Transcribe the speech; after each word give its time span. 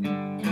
Mm-hmm. 0.00 0.51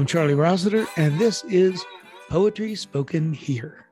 I'm 0.00 0.06
Charlie 0.06 0.32
Rossiter, 0.32 0.86
and 0.96 1.18
this 1.18 1.44
is 1.44 1.84
Poetry 2.30 2.74
Spoken 2.74 3.34
Here. 3.34 3.84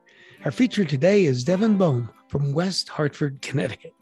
Our 0.43 0.49
feature 0.49 0.83
today 0.83 1.25
is 1.25 1.43
Devin 1.43 1.77
Bohm 1.77 2.09
from 2.29 2.51
West 2.51 2.89
Hartford, 2.89 3.43
Connecticut. 3.43 3.93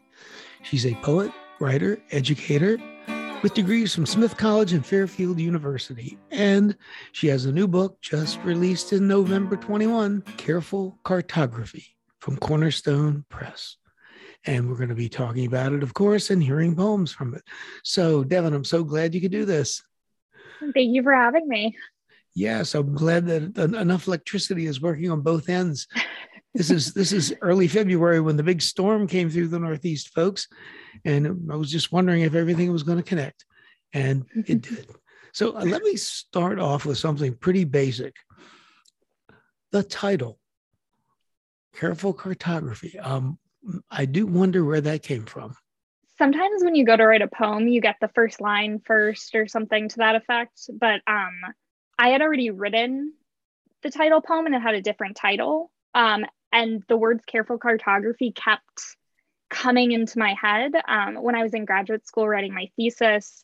She's 0.63 0.85
a 0.85 0.95
poet, 1.01 1.33
writer, 1.59 2.01
educator 2.11 2.77
with 3.43 3.53
degrees 3.53 3.93
from 3.93 4.05
Smith 4.05 4.37
College 4.37 4.71
and 4.71 4.85
Fairfield 4.85 5.37
University. 5.37 6.17
And 6.31 6.77
she 7.11 7.27
has 7.27 7.43
a 7.43 7.51
new 7.51 7.67
book 7.67 7.99
just 7.99 8.41
released 8.45 8.93
in 8.93 9.05
November 9.05 9.57
21 9.57 10.21
Careful 10.37 10.97
Cartography 11.03 11.87
from 12.21 12.37
Cornerstone 12.37 13.25
Press. 13.27 13.75
And 14.45 14.69
we're 14.69 14.77
going 14.77 14.87
to 14.87 14.95
be 14.95 15.09
talking 15.09 15.45
about 15.45 15.73
it, 15.73 15.83
of 15.83 15.93
course, 15.93 16.29
and 16.29 16.41
hearing 16.41 16.73
poems 16.73 17.11
from 17.11 17.35
it. 17.35 17.43
So, 17.83 18.23
Devin, 18.23 18.53
I'm 18.53 18.63
so 18.63 18.85
glad 18.85 19.13
you 19.13 19.19
could 19.19 19.29
do 19.33 19.43
this. 19.43 19.83
Thank 20.73 20.95
you 20.95 21.03
for 21.03 21.13
having 21.13 21.49
me. 21.49 21.75
Yes, 22.37 22.75
I'm 22.75 22.93
glad 22.93 23.25
that 23.25 23.57
enough 23.57 24.05
electricity 24.05 24.67
is 24.67 24.79
working 24.79 25.09
on 25.09 25.21
both 25.21 25.49
ends. 25.49 25.87
This 26.53 26.69
is 26.69 26.93
this 26.93 27.11
is 27.11 27.33
early 27.41 27.67
February 27.67 28.19
when 28.19 28.37
the 28.37 28.43
big 28.43 28.61
storm 28.61 29.07
came 29.07 29.27
through 29.27 29.47
the 29.47 29.57
Northeast, 29.57 30.13
folks, 30.13 30.47
and 31.03 31.51
I 31.51 31.55
was 31.55 31.71
just 31.71 31.91
wondering 31.91 32.21
if 32.21 32.35
everything 32.35 32.71
was 32.71 32.83
going 32.83 32.99
to 32.99 33.03
connect, 33.03 33.43
and 33.91 34.23
it 34.45 34.61
did. 34.61 34.87
So 35.33 35.57
uh, 35.57 35.65
let 35.65 35.81
me 35.81 35.95
start 35.95 36.59
off 36.59 36.85
with 36.85 36.99
something 36.99 37.33
pretty 37.33 37.63
basic. 37.63 38.13
The 39.71 39.81
title, 39.81 40.37
"Careful 41.75 42.13
Cartography." 42.13 42.99
Um, 42.99 43.39
I 43.89 44.05
do 44.05 44.27
wonder 44.27 44.63
where 44.63 44.81
that 44.81 45.01
came 45.01 45.25
from 45.25 45.55
sometimes 46.19 46.63
when 46.63 46.73
you 46.73 46.85
go 46.85 46.97
to 46.97 47.05
write 47.05 47.21
a 47.21 47.27
poem, 47.27 47.67
you 47.67 47.79
get 47.79 47.97
the 48.01 48.07
first 48.07 48.41
line 48.41 48.79
first 48.83 49.35
or 49.35 49.47
something 49.47 49.87
to 49.89 49.97
that 49.97 50.15
effect. 50.15 50.69
But 50.79 51.01
um, 51.05 51.33
I 51.97 52.09
had 52.09 52.21
already 52.21 52.51
written 52.51 53.13
the 53.83 53.89
title 53.89 54.21
poem 54.21 54.45
and 54.45 54.55
it 54.55 54.61
had 54.61 54.75
a 54.75 54.81
different 54.81 55.15
title. 55.15 55.71
Um, 55.93 56.25
and 56.51 56.83
the 56.87 56.97
words 56.97 57.23
careful 57.25 57.57
cartography 57.57 58.31
kept 58.31 58.97
coming 59.49 59.91
into 59.91 60.19
my 60.19 60.35
head. 60.39 60.73
Um, 60.87 61.15
when 61.15 61.35
I 61.35 61.43
was 61.43 61.53
in 61.53 61.65
graduate 61.65 62.07
school 62.07 62.27
writing 62.27 62.53
my 62.53 62.69
thesis, 62.75 63.43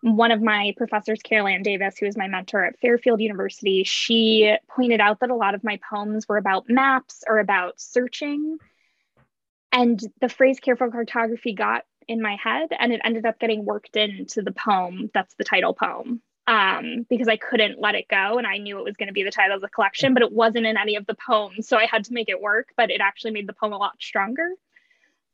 one 0.00 0.30
of 0.30 0.40
my 0.40 0.74
professors, 0.76 1.20
Carol 1.22 1.48
Ann 1.48 1.62
Davis, 1.62 1.98
who 1.98 2.06
was 2.06 2.16
my 2.16 2.28
mentor 2.28 2.64
at 2.64 2.78
Fairfield 2.78 3.20
University, 3.20 3.82
she 3.84 4.54
pointed 4.68 5.00
out 5.00 5.20
that 5.20 5.30
a 5.30 5.34
lot 5.34 5.54
of 5.54 5.64
my 5.64 5.80
poems 5.90 6.28
were 6.28 6.36
about 6.36 6.68
maps 6.68 7.24
or 7.26 7.38
about 7.38 7.80
searching. 7.80 8.58
And 9.72 10.00
the 10.20 10.28
phrase 10.28 10.60
careful 10.60 10.90
cartography 10.90 11.52
got 11.52 11.84
in 12.06 12.22
my 12.22 12.36
head 12.42 12.70
and 12.78 12.92
it 12.92 13.00
ended 13.04 13.26
up 13.26 13.38
getting 13.38 13.64
worked 13.64 13.96
into 13.96 14.40
the 14.40 14.52
poem 14.52 15.10
that's 15.12 15.34
the 15.34 15.44
title 15.44 15.74
poem 15.74 16.22
um, 16.48 17.04
because 17.10 17.28
I 17.28 17.36
couldn't 17.36 17.78
let 17.78 17.94
it 17.94 18.08
go 18.08 18.38
and 18.38 18.46
I 18.46 18.56
knew 18.56 18.78
it 18.78 18.84
was 18.84 18.96
going 18.96 19.08
to 19.08 19.12
be 19.12 19.22
the 19.22 19.30
title 19.30 19.54
of 19.54 19.60
the 19.60 19.68
collection, 19.68 20.14
but 20.14 20.22
it 20.22 20.32
wasn't 20.32 20.64
in 20.64 20.78
any 20.78 20.96
of 20.96 21.04
the 21.04 21.14
poems. 21.14 21.68
So 21.68 21.76
I 21.76 21.84
had 21.84 22.04
to 22.04 22.14
make 22.14 22.30
it 22.30 22.40
work, 22.40 22.68
but 22.74 22.90
it 22.90 23.02
actually 23.02 23.32
made 23.32 23.46
the 23.46 23.52
poem 23.52 23.74
a 23.74 23.76
lot 23.76 24.00
stronger 24.00 24.48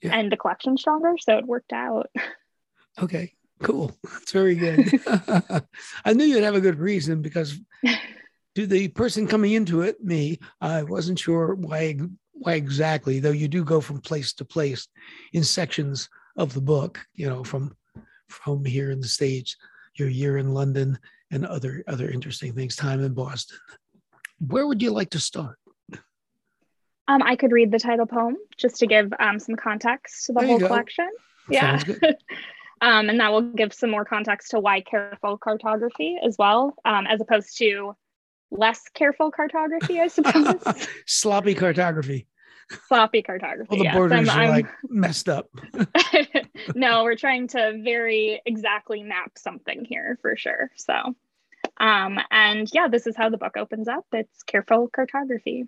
yeah. 0.02 0.10
and 0.12 0.30
the 0.30 0.36
collection 0.36 0.76
stronger. 0.76 1.16
So 1.16 1.38
it 1.38 1.46
worked 1.46 1.72
out. 1.72 2.10
Okay, 3.00 3.32
cool. 3.62 3.96
That's 4.02 4.32
very 4.32 4.56
good. 4.56 4.88
I 6.04 6.14
knew 6.14 6.24
you'd 6.24 6.42
have 6.42 6.56
a 6.56 6.60
good 6.60 6.80
reason 6.80 7.22
because 7.22 7.60
to 8.56 8.66
the 8.66 8.88
person 8.88 9.28
coming 9.28 9.52
into 9.52 9.82
it, 9.82 10.02
me, 10.02 10.40
I 10.60 10.82
wasn't 10.82 11.20
sure 11.20 11.54
why 11.54 11.96
why 12.32 12.54
exactly, 12.54 13.20
though 13.20 13.30
you 13.30 13.46
do 13.46 13.64
go 13.64 13.80
from 13.80 14.00
place 14.00 14.32
to 14.34 14.44
place 14.44 14.88
in 15.32 15.44
sections 15.44 16.08
of 16.36 16.52
the 16.54 16.60
book, 16.60 17.00
you 17.14 17.28
know, 17.28 17.44
from 17.44 17.76
from 18.28 18.64
here 18.64 18.90
in 18.90 19.00
the 19.00 19.06
States, 19.06 19.56
your 19.96 20.08
year 20.08 20.38
in 20.38 20.52
London 20.52 20.98
and 21.30 21.46
other 21.46 21.84
other 21.86 22.08
interesting 22.08 22.52
things, 22.54 22.76
time 22.76 23.02
in 23.02 23.14
Boston. 23.14 23.58
Where 24.38 24.66
would 24.66 24.82
you 24.82 24.90
like 24.90 25.10
to 25.10 25.20
start? 25.20 25.58
Um, 27.06 27.22
I 27.22 27.36
could 27.36 27.52
read 27.52 27.70
the 27.70 27.78
title 27.78 28.06
poem 28.06 28.36
just 28.56 28.76
to 28.76 28.86
give 28.86 29.12
um, 29.20 29.38
some 29.38 29.56
context 29.56 30.26
to 30.26 30.32
the 30.32 30.40
there 30.40 30.48
whole 30.48 30.58
collection. 30.58 31.08
Yeah. 31.50 31.82
um, 32.80 33.10
and 33.10 33.20
that 33.20 33.30
will 33.30 33.42
give 33.42 33.74
some 33.74 33.90
more 33.90 34.06
context 34.06 34.52
to 34.52 34.60
why 34.60 34.80
careful 34.80 35.36
cartography 35.36 36.16
as 36.24 36.36
well, 36.38 36.74
um, 36.86 37.06
as 37.06 37.20
opposed 37.20 37.58
to 37.58 37.94
less 38.50 38.82
careful 38.94 39.30
cartography, 39.30 40.00
I 40.00 40.08
suppose. 40.08 40.88
Sloppy 41.06 41.54
cartography 41.54 42.26
sloppy 42.86 43.22
cartography. 43.22 43.70
All 43.70 43.78
the 43.78 43.84
yes. 43.84 43.94
borders 43.94 44.28
I'm, 44.28 44.38
are 44.38 44.42
I'm, 44.42 44.50
like 44.50 44.66
messed 44.88 45.28
up. 45.28 45.50
no, 46.74 47.04
we're 47.04 47.16
trying 47.16 47.48
to 47.48 47.80
very 47.82 48.40
exactly 48.44 49.02
map 49.02 49.32
something 49.36 49.84
here 49.84 50.18
for 50.22 50.36
sure. 50.36 50.70
So, 50.76 50.94
um, 51.78 52.18
and 52.30 52.68
yeah, 52.72 52.88
this 52.88 53.06
is 53.06 53.16
how 53.16 53.30
the 53.30 53.38
book 53.38 53.56
opens 53.56 53.88
up. 53.88 54.06
It's 54.12 54.42
careful 54.42 54.88
cartography. 54.88 55.66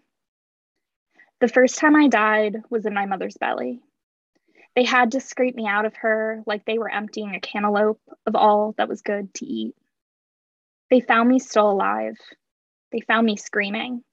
The 1.40 1.48
first 1.48 1.78
time 1.78 1.96
I 1.96 2.08
died 2.08 2.62
was 2.70 2.86
in 2.86 2.94
my 2.94 3.06
mother's 3.06 3.36
belly. 3.36 3.80
They 4.74 4.84
had 4.84 5.12
to 5.12 5.20
scrape 5.20 5.54
me 5.54 5.66
out 5.66 5.86
of 5.86 5.96
her 5.96 6.42
like 6.46 6.64
they 6.64 6.78
were 6.78 6.90
emptying 6.90 7.34
a 7.34 7.40
cantaloupe 7.40 8.00
of 8.26 8.36
all 8.36 8.74
that 8.76 8.88
was 8.88 9.02
good 9.02 9.32
to 9.34 9.46
eat. 9.46 9.74
They 10.90 11.00
found 11.00 11.28
me 11.28 11.38
still 11.38 11.70
alive. 11.70 12.16
They 12.92 13.00
found 13.00 13.26
me 13.26 13.36
screaming. 13.36 14.04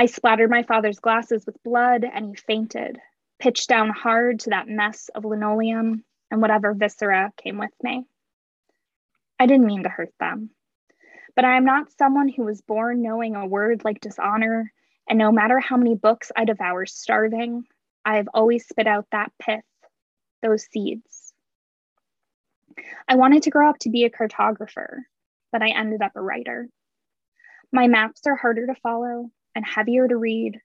I 0.00 0.06
splattered 0.06 0.48
my 0.48 0.62
father's 0.62 0.98
glasses 0.98 1.44
with 1.44 1.62
blood 1.62 2.06
and 2.10 2.30
he 2.30 2.34
fainted, 2.34 2.98
pitched 3.38 3.68
down 3.68 3.90
hard 3.90 4.40
to 4.40 4.50
that 4.50 4.66
mess 4.66 5.10
of 5.14 5.26
linoleum 5.26 6.04
and 6.30 6.40
whatever 6.40 6.72
viscera 6.72 7.34
came 7.36 7.58
with 7.58 7.74
me. 7.82 8.06
I 9.38 9.44
didn't 9.44 9.66
mean 9.66 9.82
to 9.82 9.90
hurt 9.90 10.14
them. 10.18 10.52
But 11.36 11.44
I 11.44 11.58
am 11.58 11.66
not 11.66 11.92
someone 11.98 12.30
who 12.30 12.44
was 12.44 12.62
born 12.62 13.02
knowing 13.02 13.36
a 13.36 13.44
word 13.44 13.84
like 13.84 14.00
dishonor, 14.00 14.72
and 15.06 15.18
no 15.18 15.30
matter 15.30 15.60
how 15.60 15.76
many 15.76 15.94
books 15.96 16.32
I 16.34 16.46
devour 16.46 16.86
starving, 16.86 17.64
I 18.02 18.16
have 18.16 18.28
always 18.32 18.66
spit 18.66 18.86
out 18.86 19.06
that 19.12 19.32
pith, 19.38 19.60
those 20.40 20.66
seeds. 20.72 21.34
I 23.06 23.16
wanted 23.16 23.42
to 23.42 23.50
grow 23.50 23.68
up 23.68 23.76
to 23.80 23.90
be 23.90 24.04
a 24.04 24.10
cartographer, 24.10 25.00
but 25.52 25.60
I 25.60 25.68
ended 25.78 26.00
up 26.00 26.12
a 26.14 26.22
writer. 26.22 26.70
My 27.70 27.86
maps 27.86 28.22
are 28.26 28.36
harder 28.36 28.66
to 28.66 28.74
follow, 28.76 29.30
and 29.60 29.66
heavier 29.66 30.08
to 30.08 30.16
read, 30.16 30.58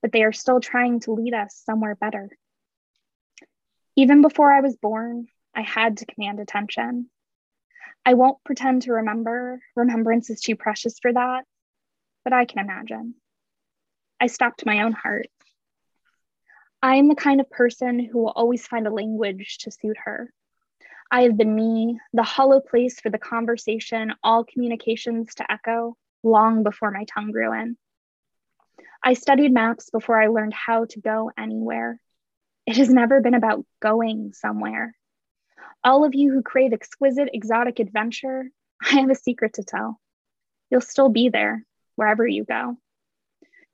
but 0.00 0.12
they 0.12 0.22
are 0.22 0.32
still 0.32 0.60
trying 0.60 1.00
to 1.00 1.12
lead 1.12 1.34
us 1.34 1.60
somewhere 1.66 1.96
better. 1.96 2.30
Even 3.96 4.22
before 4.22 4.52
I 4.52 4.60
was 4.60 4.76
born, 4.76 5.26
I 5.56 5.62
had 5.62 5.96
to 5.96 6.06
command 6.06 6.38
attention. 6.38 7.10
I 8.06 8.14
won't 8.14 8.44
pretend 8.44 8.82
to 8.82 8.92
remember, 8.92 9.60
remembrance 9.74 10.30
is 10.30 10.40
too 10.40 10.54
precious 10.54 11.00
for 11.00 11.12
that, 11.12 11.46
but 12.22 12.32
I 12.32 12.44
can 12.44 12.60
imagine. 12.60 13.16
I 14.20 14.28
stopped 14.28 14.64
my 14.64 14.84
own 14.84 14.92
heart. 14.92 15.26
I 16.80 16.94
am 16.94 17.08
the 17.08 17.16
kind 17.16 17.40
of 17.40 17.50
person 17.50 17.98
who 17.98 18.18
will 18.18 18.30
always 18.36 18.68
find 18.68 18.86
a 18.86 18.94
language 18.94 19.58
to 19.62 19.72
suit 19.72 19.96
her. 20.04 20.32
I 21.10 21.22
have 21.22 21.36
been 21.36 21.56
me, 21.56 21.98
the 22.12 22.22
hollow 22.22 22.60
place 22.60 23.00
for 23.00 23.10
the 23.10 23.18
conversation, 23.18 24.14
all 24.22 24.44
communications 24.44 25.34
to 25.34 25.52
echo, 25.52 25.96
long 26.22 26.62
before 26.62 26.92
my 26.92 27.04
tongue 27.12 27.32
grew 27.32 27.52
in. 27.52 27.76
I 29.02 29.14
studied 29.14 29.52
maps 29.52 29.90
before 29.90 30.20
I 30.20 30.26
learned 30.26 30.54
how 30.54 30.86
to 30.86 31.00
go 31.00 31.30
anywhere. 31.38 32.00
It 32.66 32.76
has 32.76 32.90
never 32.90 33.20
been 33.20 33.34
about 33.34 33.64
going 33.80 34.32
somewhere. 34.32 34.94
All 35.84 36.04
of 36.04 36.14
you 36.14 36.32
who 36.32 36.42
crave 36.42 36.72
exquisite, 36.72 37.30
exotic 37.32 37.78
adventure, 37.78 38.50
I 38.82 39.00
have 39.00 39.10
a 39.10 39.14
secret 39.14 39.54
to 39.54 39.64
tell. 39.64 40.00
You'll 40.70 40.80
still 40.80 41.08
be 41.08 41.28
there 41.28 41.64
wherever 41.96 42.26
you 42.26 42.44
go. 42.44 42.76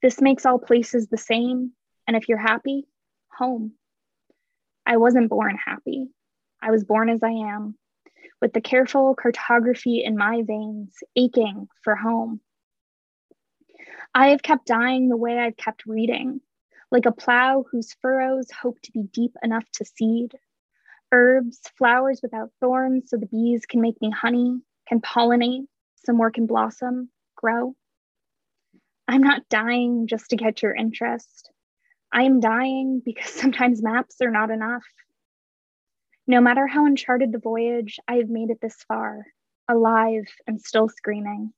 This 0.03 0.21
makes 0.21 0.45
all 0.45 0.59
places 0.59 1.09
the 1.09 1.19
same, 1.19 1.73
and 2.07 2.17
if 2.17 2.29
you're 2.29 2.39
happy, 2.39 2.87
home. 3.33 3.73
I 4.87 4.99
wasn't 4.99 5.31
born 5.31 5.57
happy. 5.57 6.09
I 6.63 6.71
was 6.71 6.85
born 6.85 7.09
as 7.09 7.23
I 7.23 7.31
am, 7.31 7.77
with 8.41 8.53
the 8.53 8.61
careful 8.61 9.15
cartography 9.15 10.05
in 10.05 10.17
my 10.17 10.43
veins, 10.43 10.95
aching 11.17 11.69
for 11.83 11.97
home. 11.97 12.41
I 14.17 14.29
have 14.29 14.43
kept 14.43 14.67
dying 14.67 15.09
the 15.09 15.17
way 15.17 15.39
I've 15.39 15.57
kept 15.57 15.87
reading, 15.87 16.41
like 16.93 17.05
a 17.05 17.13
plow 17.13 17.65
whose 17.71 17.97
furrows 18.01 18.49
hope 18.51 18.81
to 18.83 18.93
be 18.93 19.03
deep 19.03 19.33
enough 19.43 19.65
to 19.75 19.85
seed. 19.85 20.37
Herbs, 21.11 21.61
flowers 21.77 22.21
without 22.23 22.53
thorns, 22.61 23.11
so 23.11 23.17
the 23.17 23.27
bees 23.27 23.67
can 23.67 23.81
make 23.81 24.01
me 24.01 24.11
honey, 24.11 24.61
can 24.87 25.01
pollinate, 25.01 25.67
some 26.05 26.17
more 26.17 26.31
can 26.31 26.47
blossom, 26.47 27.11
grow. 27.35 27.75
I'm 29.09 29.23
not 29.23 29.49
dying 29.49 30.07
just 30.07 30.31
to 30.31 30.37
get 30.37 30.63
your 30.63 30.75
interest. 30.75 31.51
I 32.13 32.23
am 32.23 32.39
dying 32.39 33.03
because 33.05 33.31
sometimes 33.33 33.83
maps 33.83 34.21
are 34.23 34.31
not 34.31 34.51
enough. 34.51 34.85
No 36.29 36.41
matter 36.41 36.69
how 36.69 36.87
uncharted 36.87 37.33
the 37.33 37.39
voyage, 37.39 37.99
I 38.07 38.15
have 38.15 38.29
made 38.29 38.51
it 38.51 38.61
this 38.63 38.77
far, 38.87 39.27
alive 39.69 40.27
and 40.47 40.61
still 40.61 40.89
screaming. 40.89 41.53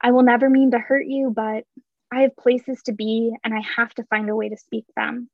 I 0.00 0.12
will 0.12 0.22
never 0.22 0.48
mean 0.48 0.72
to 0.72 0.78
hurt 0.78 1.06
you, 1.06 1.32
but 1.34 1.64
I 2.12 2.22
have 2.22 2.36
places 2.36 2.82
to 2.84 2.92
be 2.92 3.34
and 3.42 3.54
I 3.54 3.62
have 3.76 3.94
to 3.94 4.04
find 4.04 4.28
a 4.28 4.36
way 4.36 4.48
to 4.48 4.56
speak 4.56 4.84
them. 4.96 5.28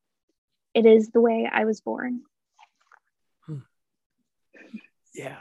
It 0.73 0.85
is 0.85 1.09
the 1.09 1.21
way 1.21 1.49
I 1.51 1.65
was 1.65 1.81
born. 1.81 2.21
Hmm. 3.45 3.59
Yeah. 5.13 5.37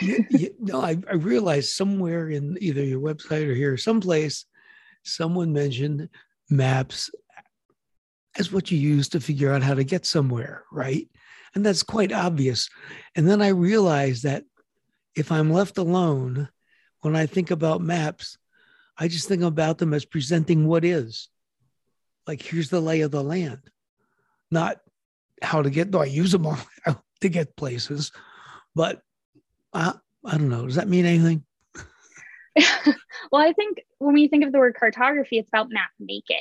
you, 0.00 0.24
you, 0.30 0.54
no, 0.60 0.80
I, 0.80 0.96
I 1.10 1.14
realized 1.14 1.70
somewhere 1.70 2.28
in 2.28 2.56
either 2.60 2.84
your 2.84 3.00
website 3.00 3.48
or 3.48 3.54
here, 3.54 3.76
someplace, 3.76 4.44
someone 5.02 5.52
mentioned 5.52 6.08
maps 6.48 7.10
as 8.38 8.52
what 8.52 8.70
you 8.70 8.78
use 8.78 9.08
to 9.10 9.20
figure 9.20 9.52
out 9.52 9.62
how 9.62 9.74
to 9.74 9.84
get 9.84 10.06
somewhere, 10.06 10.64
right? 10.70 11.08
And 11.54 11.66
that's 11.66 11.82
quite 11.82 12.12
obvious. 12.12 12.70
And 13.14 13.28
then 13.28 13.42
I 13.42 13.48
realized 13.48 14.22
that 14.22 14.44
if 15.14 15.30
I'm 15.30 15.52
left 15.52 15.78
alone, 15.78 16.48
when 17.02 17.14
I 17.14 17.26
think 17.26 17.50
about 17.50 17.80
maps, 17.80 18.38
I 18.96 19.08
just 19.08 19.28
think 19.28 19.42
about 19.42 19.78
them 19.78 19.92
as 19.94 20.04
presenting 20.04 20.66
what 20.66 20.84
is. 20.84 21.28
Like, 22.26 22.40
here's 22.40 22.70
the 22.70 22.80
lay 22.80 23.00
of 23.00 23.10
the 23.10 23.22
land, 23.22 23.60
not 24.50 24.78
how 25.42 25.62
to 25.62 25.70
get, 25.70 25.90
though 25.90 26.02
I 26.02 26.06
use 26.06 26.32
them 26.32 26.46
all 26.46 26.58
to 27.20 27.28
get 27.28 27.56
places. 27.56 28.12
But 28.74 29.02
I, 29.72 29.94
I 30.24 30.38
don't 30.38 30.48
know. 30.48 30.66
Does 30.66 30.76
that 30.76 30.88
mean 30.88 31.04
anything? 31.04 31.44
well, 33.32 33.42
I 33.42 33.52
think 33.52 33.78
when 33.98 34.14
we 34.14 34.28
think 34.28 34.44
of 34.44 34.52
the 34.52 34.58
word 34.58 34.76
cartography, 34.78 35.38
it's 35.38 35.48
about 35.48 35.70
map 35.70 35.90
making. 35.98 36.38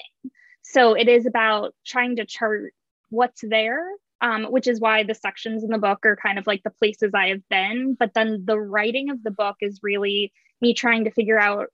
So 0.61 0.93
it 0.93 1.07
is 1.07 1.25
about 1.25 1.73
trying 1.85 2.17
to 2.17 2.25
chart 2.25 2.73
what's 3.09 3.41
there, 3.41 3.85
um, 4.21 4.45
which 4.45 4.67
is 4.67 4.79
why 4.79 5.03
the 5.03 5.15
sections 5.15 5.63
in 5.63 5.69
the 5.69 5.77
book 5.77 6.05
are 6.05 6.15
kind 6.15 6.37
of 6.37 6.47
like 6.47 6.63
the 6.63 6.69
places 6.69 7.11
I 7.13 7.29
have 7.29 7.47
been. 7.49 7.95
But 7.97 8.13
then 8.13 8.43
the 8.45 8.59
writing 8.59 9.09
of 9.09 9.23
the 9.23 9.31
book 9.31 9.57
is 9.61 9.79
really 9.81 10.31
me 10.61 10.73
trying 10.73 11.05
to 11.05 11.11
figure 11.11 11.39
out 11.39 11.67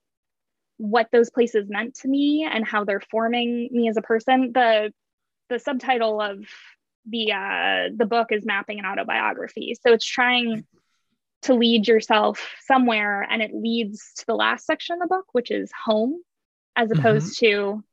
what 0.78 1.08
those 1.12 1.30
places 1.30 1.68
meant 1.70 1.96
to 1.96 2.08
me 2.08 2.48
and 2.50 2.66
how 2.66 2.84
they're 2.84 3.02
forming 3.12 3.70
me 3.72 3.90
as 3.90 3.98
a 3.98 4.02
person. 4.02 4.52
The 4.54 4.92
the 5.50 5.60
subtitle 5.60 6.22
of 6.22 6.46
the 7.06 7.32
uh, 7.32 7.90
the 7.96 8.06
book 8.06 8.28
is 8.32 8.46
mapping 8.46 8.80
an 8.80 8.86
autobiography. 8.86 9.76
So 9.82 9.94
it's 9.94 10.06
trying 10.06 10.66
to 11.44 11.54
lead 11.54 11.88
yourself 11.88 12.56
somewhere, 12.66 13.26
and 13.30 13.42
it 13.42 13.52
leads 13.54 14.14
to 14.18 14.26
the 14.28 14.36
last 14.36 14.66
section 14.66 14.94
of 14.94 15.00
the 15.00 15.16
book, 15.16 15.26
which 15.32 15.52
is 15.52 15.72
home, 15.86 16.22
as 16.76 16.90
mm-hmm. 16.90 17.00
opposed 17.00 17.38
mm-hmm. 17.38 17.46
to 17.46 17.84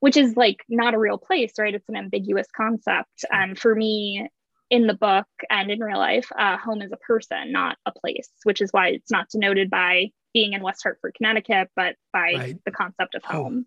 which 0.00 0.16
is 0.16 0.36
like 0.36 0.64
not 0.68 0.94
a 0.94 0.98
real 0.98 1.18
place, 1.18 1.52
right? 1.58 1.74
It's 1.74 1.88
an 1.88 1.96
ambiguous 1.96 2.46
concept. 2.56 3.24
And 3.30 3.58
for 3.58 3.74
me, 3.74 4.28
in 4.70 4.86
the 4.86 4.94
book 4.94 5.26
and 5.50 5.70
in 5.70 5.80
real 5.80 5.98
life, 5.98 6.30
uh, 6.36 6.56
home 6.56 6.80
is 6.82 6.90
a 6.92 6.96
person, 6.96 7.52
not 7.52 7.76
a 7.86 7.92
place, 7.92 8.30
which 8.44 8.60
is 8.60 8.70
why 8.72 8.88
it's 8.88 9.10
not 9.10 9.28
denoted 9.28 9.68
by 9.68 10.10
being 10.32 10.52
in 10.52 10.62
West 10.62 10.82
Hartford, 10.82 11.14
Connecticut, 11.16 11.70
but 11.74 11.96
by 12.12 12.34
right. 12.36 12.58
the 12.64 12.70
concept 12.70 13.14
of 13.14 13.22
oh. 13.28 13.32
home. 13.32 13.66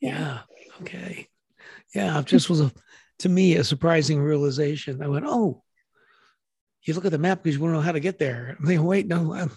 Yeah. 0.00 0.40
Okay. 0.82 1.28
Yeah. 1.94 2.20
It 2.20 2.26
just 2.26 2.50
was 2.50 2.60
a, 2.60 2.72
to 3.20 3.28
me, 3.28 3.56
a 3.56 3.64
surprising 3.64 4.20
realization. 4.20 5.02
I 5.02 5.08
went, 5.08 5.24
oh, 5.26 5.62
you 6.82 6.94
look 6.94 7.06
at 7.06 7.12
the 7.12 7.18
map 7.18 7.42
because 7.42 7.56
you 7.56 7.62
want 7.62 7.72
to 7.72 7.76
know 7.76 7.82
how 7.82 7.92
to 7.92 8.00
get 8.00 8.18
there. 8.18 8.56
I'm 8.58 8.66
thinking, 8.66 8.86
wait, 8.86 9.06
no. 9.06 9.32
I'm, 9.32 9.50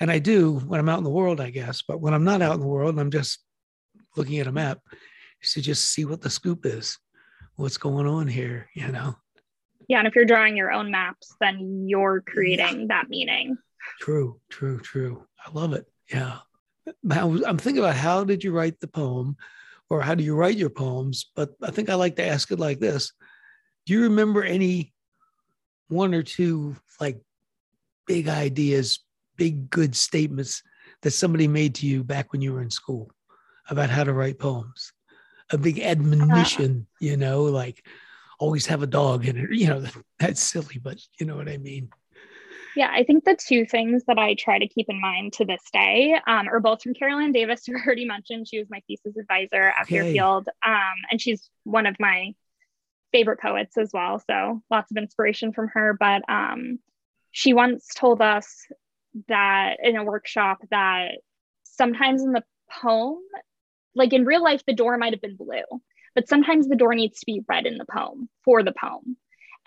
and 0.00 0.10
I 0.10 0.18
do 0.18 0.58
when 0.58 0.78
I'm 0.78 0.88
out 0.88 0.98
in 0.98 1.04
the 1.04 1.10
world, 1.10 1.40
I 1.40 1.50
guess. 1.50 1.82
But 1.82 2.00
when 2.00 2.14
I'm 2.14 2.24
not 2.24 2.42
out 2.42 2.54
in 2.54 2.60
the 2.60 2.66
world, 2.66 2.98
I'm 2.98 3.10
just 3.10 3.38
looking 4.16 4.38
at 4.38 4.46
a 4.46 4.52
map 4.52 4.80
is 5.42 5.54
to 5.54 5.62
just 5.62 5.88
see 5.88 6.04
what 6.04 6.20
the 6.20 6.30
scoop 6.30 6.66
is, 6.66 6.98
what's 7.56 7.78
going 7.78 8.06
on 8.06 8.26
here, 8.26 8.68
you 8.74 8.88
know? 8.88 9.16
Yeah. 9.88 9.98
And 10.00 10.08
if 10.08 10.14
you're 10.14 10.24
drawing 10.26 10.56
your 10.56 10.70
own 10.70 10.90
maps, 10.90 11.34
then 11.40 11.86
you're 11.88 12.22
creating 12.26 12.80
yeah. 12.80 12.86
that 12.88 13.08
meaning. 13.08 13.56
True, 14.00 14.40
true, 14.50 14.80
true. 14.80 15.24
I 15.44 15.50
love 15.52 15.72
it. 15.72 15.86
Yeah. 16.12 16.38
I'm 17.10 17.58
thinking 17.58 17.82
about 17.82 17.96
how 17.96 18.24
did 18.24 18.42
you 18.42 18.52
write 18.52 18.80
the 18.80 18.86
poem 18.88 19.36
or 19.90 20.00
how 20.00 20.14
do 20.14 20.24
you 20.24 20.34
write 20.34 20.56
your 20.56 20.70
poems? 20.70 21.30
But 21.36 21.50
I 21.62 21.70
think 21.70 21.90
I 21.90 21.94
like 21.94 22.16
to 22.16 22.26
ask 22.26 22.50
it 22.50 22.58
like 22.58 22.80
this 22.80 23.12
Do 23.86 23.92
you 23.92 24.02
remember 24.04 24.42
any 24.42 24.92
one 25.88 26.14
or 26.14 26.22
two 26.22 26.76
like 27.00 27.20
big 28.06 28.28
ideas, 28.28 29.00
big 29.36 29.68
good 29.68 29.94
statements 29.94 30.62
that 31.02 31.10
somebody 31.10 31.46
made 31.46 31.74
to 31.76 31.86
you 31.86 32.02
back 32.04 32.32
when 32.32 32.40
you 32.40 32.52
were 32.52 32.62
in 32.62 32.70
school? 32.70 33.10
about 33.68 33.90
how 33.90 34.04
to 34.04 34.12
write 34.12 34.38
poems. 34.38 34.92
A 35.50 35.58
big 35.58 35.80
admonition, 35.80 36.86
you 37.00 37.16
know, 37.16 37.44
like 37.44 37.84
always 38.38 38.66
have 38.66 38.82
a 38.82 38.86
dog 38.86 39.26
in 39.26 39.36
it. 39.36 39.50
You 39.52 39.68
know, 39.68 39.84
that's 40.18 40.42
silly, 40.42 40.78
but 40.82 40.98
you 41.18 41.26
know 41.26 41.36
what 41.36 41.48
I 41.48 41.56
mean. 41.56 41.88
Yeah, 42.78 42.92
I 42.92 43.02
think 43.02 43.24
the 43.24 43.34
two 43.34 43.66
things 43.66 44.04
that 44.06 44.18
I 44.18 44.36
try 44.36 44.60
to 44.60 44.68
keep 44.68 44.86
in 44.88 45.00
mind 45.00 45.32
to 45.32 45.44
this 45.44 45.62
day 45.72 46.16
um, 46.28 46.46
are 46.46 46.60
both 46.60 46.80
from 46.80 46.94
Carol 46.94 47.18
Ann 47.18 47.32
Davis, 47.32 47.64
who 47.66 47.76
I 47.76 47.80
already 47.84 48.04
mentioned. 48.04 48.46
She 48.46 48.60
was 48.60 48.70
my 48.70 48.80
thesis 48.86 49.16
advisor 49.16 49.70
at 49.70 49.82
okay. 49.82 49.98
Fairfield, 49.98 50.48
um, 50.64 50.94
and 51.10 51.20
she's 51.20 51.50
one 51.64 51.86
of 51.86 51.96
my 51.98 52.34
favorite 53.10 53.40
poets 53.40 53.76
as 53.76 53.90
well. 53.92 54.22
So 54.30 54.62
lots 54.70 54.92
of 54.92 54.96
inspiration 54.96 55.52
from 55.52 55.66
her. 55.74 55.96
But 55.98 56.22
um, 56.28 56.78
she 57.32 57.52
once 57.52 57.88
told 57.96 58.22
us 58.22 58.64
that 59.26 59.78
in 59.82 59.96
a 59.96 60.04
workshop 60.04 60.58
that 60.70 61.18
sometimes 61.64 62.22
in 62.22 62.30
the 62.30 62.44
poem 62.70 63.18
like 63.96 64.12
in 64.12 64.24
real 64.24 64.44
life, 64.44 64.62
the 64.64 64.72
door 64.72 64.96
might 64.98 65.14
have 65.14 65.20
been 65.20 65.34
blue, 65.34 65.64
but 66.14 66.28
sometimes 66.28 66.68
the 66.68 66.76
door 66.76 66.94
needs 66.94 67.18
to 67.18 67.26
be 67.26 67.42
red 67.48 67.66
in 67.66 67.76
the 67.76 67.86
poem 67.90 68.28
for 68.44 68.62
the 68.62 68.72
poem. 68.72 69.16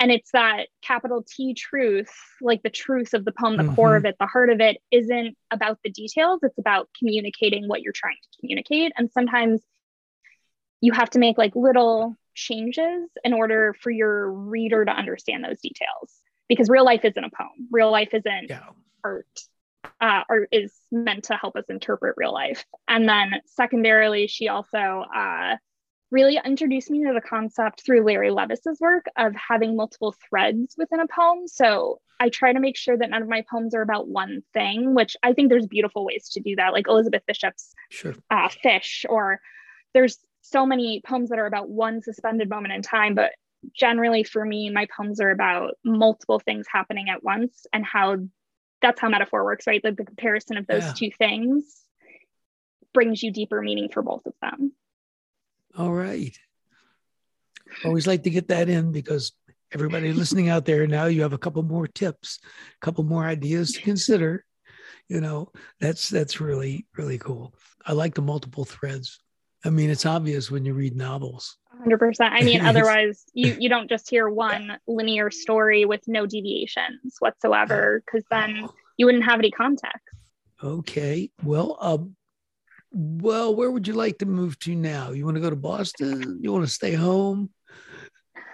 And 0.01 0.11
it's 0.11 0.31
that 0.31 0.67
capital 0.81 1.23
T 1.27 1.53
truth, 1.53 2.11
like 2.41 2.63
the 2.63 2.71
truth 2.71 3.13
of 3.13 3.23
the 3.23 3.31
poem, 3.31 3.55
the 3.55 3.61
mm-hmm. 3.61 3.75
core 3.75 3.95
of 3.95 4.03
it, 4.03 4.15
the 4.19 4.25
heart 4.25 4.49
of 4.49 4.59
it 4.59 4.77
isn't 4.89 5.37
about 5.51 5.77
the 5.83 5.91
details. 5.91 6.39
It's 6.41 6.57
about 6.57 6.89
communicating 6.97 7.67
what 7.67 7.83
you're 7.83 7.93
trying 7.93 8.15
to 8.15 8.39
communicate. 8.39 8.93
And 8.97 9.11
sometimes 9.11 9.61
you 10.81 10.91
have 10.91 11.11
to 11.11 11.19
make 11.19 11.37
like 11.37 11.55
little 11.55 12.15
changes 12.33 13.11
in 13.23 13.33
order 13.33 13.75
for 13.79 13.91
your 13.91 14.31
reader 14.31 14.83
to 14.83 14.91
understand 14.91 15.43
those 15.43 15.61
details 15.61 16.11
because 16.49 16.67
real 16.67 16.83
life 16.83 17.05
isn't 17.05 17.23
a 17.23 17.29
poem. 17.29 17.67
Real 17.69 17.91
life 17.91 18.15
isn't 18.15 18.49
yeah. 18.49 18.63
art 19.03 19.27
uh, 20.01 20.23
or 20.29 20.47
is 20.51 20.73
meant 20.91 21.25
to 21.25 21.35
help 21.35 21.55
us 21.55 21.65
interpret 21.69 22.15
real 22.17 22.33
life. 22.33 22.65
And 22.87 23.07
then 23.07 23.33
secondarily, 23.45 24.25
she 24.25 24.47
also 24.47 25.05
uh, 25.15 25.57
really 26.11 26.39
introduced 26.43 26.91
me 26.91 27.03
to 27.05 27.13
the 27.13 27.21
concept 27.21 27.83
through 27.85 28.03
Larry 28.03 28.31
Levis's 28.31 28.79
work 28.79 29.05
of 29.17 29.33
having 29.35 29.75
multiple 29.75 30.13
threads 30.29 30.75
within 30.77 30.99
a 30.99 31.07
poem. 31.07 31.47
So 31.47 31.99
I 32.19 32.29
try 32.29 32.53
to 32.53 32.59
make 32.59 32.77
sure 32.77 32.97
that 32.97 33.09
none 33.09 33.21
of 33.21 33.29
my 33.29 33.43
poems 33.49 33.73
are 33.73 33.81
about 33.81 34.07
one 34.07 34.43
thing, 34.53 34.93
which 34.93 35.15
I 35.23 35.33
think 35.33 35.49
there's 35.49 35.67
beautiful 35.67 36.05
ways 36.05 36.29
to 36.33 36.41
do 36.41 36.55
that, 36.57 36.73
like 36.73 36.87
Elizabeth 36.87 37.23
Bishop's 37.25 37.73
sure. 37.89 38.13
uh, 38.29 38.49
Fish, 38.49 39.05
or 39.09 39.39
there's 39.93 40.17
so 40.41 40.65
many 40.65 41.01
poems 41.05 41.29
that 41.29 41.39
are 41.39 41.45
about 41.45 41.69
one 41.69 42.01
suspended 42.01 42.49
moment 42.49 42.73
in 42.73 42.81
time, 42.81 43.15
but 43.15 43.31
generally 43.73 44.23
for 44.23 44.43
me, 44.43 44.69
my 44.69 44.87
poems 44.95 45.21
are 45.21 45.31
about 45.31 45.75
multiple 45.83 46.39
things 46.39 46.65
happening 46.71 47.09
at 47.09 47.23
once 47.23 47.65
and 47.73 47.85
how 47.85 48.17
that's 48.81 48.99
how 48.99 49.09
metaphor 49.09 49.43
works, 49.43 49.67
right? 49.67 49.83
Like 49.83 49.95
the 49.95 50.05
comparison 50.05 50.57
of 50.57 50.67
those 50.67 50.83
yeah. 50.83 50.93
two 50.93 51.11
things 51.17 51.81
brings 52.93 53.21
you 53.21 53.31
deeper 53.31 53.61
meaning 53.61 53.89
for 53.89 54.01
both 54.01 54.25
of 54.25 54.33
them. 54.41 54.73
All 55.77 55.91
right. 55.91 56.37
Always 57.85 58.07
like 58.07 58.23
to 58.23 58.29
get 58.29 58.49
that 58.49 58.69
in 58.69 58.91
because 58.91 59.31
everybody 59.73 60.11
listening 60.13 60.49
out 60.49 60.65
there 60.65 60.85
now, 60.87 61.05
you 61.05 61.21
have 61.21 61.33
a 61.33 61.37
couple 61.37 61.63
more 61.63 61.87
tips, 61.87 62.39
a 62.81 62.85
couple 62.85 63.03
more 63.03 63.25
ideas 63.25 63.71
to 63.73 63.81
consider. 63.81 64.45
You 65.07 65.21
know, 65.21 65.51
that's 65.79 66.09
that's 66.09 66.41
really 66.41 66.85
really 66.97 67.17
cool. 67.17 67.55
I 67.85 67.93
like 67.93 68.13
the 68.13 68.21
multiple 68.21 68.65
threads. 68.65 69.19
I 69.63 69.69
mean, 69.69 69.89
it's 69.89 70.05
obvious 70.05 70.49
when 70.49 70.65
you 70.65 70.73
read 70.73 70.95
novels. 70.95 71.57
100%. 71.85 72.15
I 72.19 72.43
mean, 72.43 72.61
otherwise, 72.65 73.25
you, 73.33 73.55
you 73.59 73.69
don't 73.69 73.89
just 73.89 74.09
hear 74.09 74.29
one 74.29 74.77
linear 74.87 75.29
story 75.29 75.85
with 75.85 76.01
no 76.07 76.25
deviations 76.25 77.17
whatsoever, 77.19 78.01
because 78.05 78.25
then 78.31 78.67
you 78.97 79.05
wouldn't 79.05 79.25
have 79.25 79.39
any 79.39 79.51
context. 79.51 80.07
Okay. 80.63 81.31
Well, 81.43 81.77
uh, 81.79 81.97
well, 82.91 83.55
where 83.55 83.71
would 83.71 83.87
you 83.87 83.93
like 83.93 84.17
to 84.19 84.25
move 84.25 84.59
to 84.59 84.75
now? 84.75 85.11
You 85.11 85.25
want 85.25 85.35
to 85.35 85.41
go 85.41 85.49
to 85.49 85.55
Boston? 85.55 86.39
You 86.41 86.51
want 86.51 86.65
to 86.65 86.71
stay 86.71 86.93
home? 86.93 87.49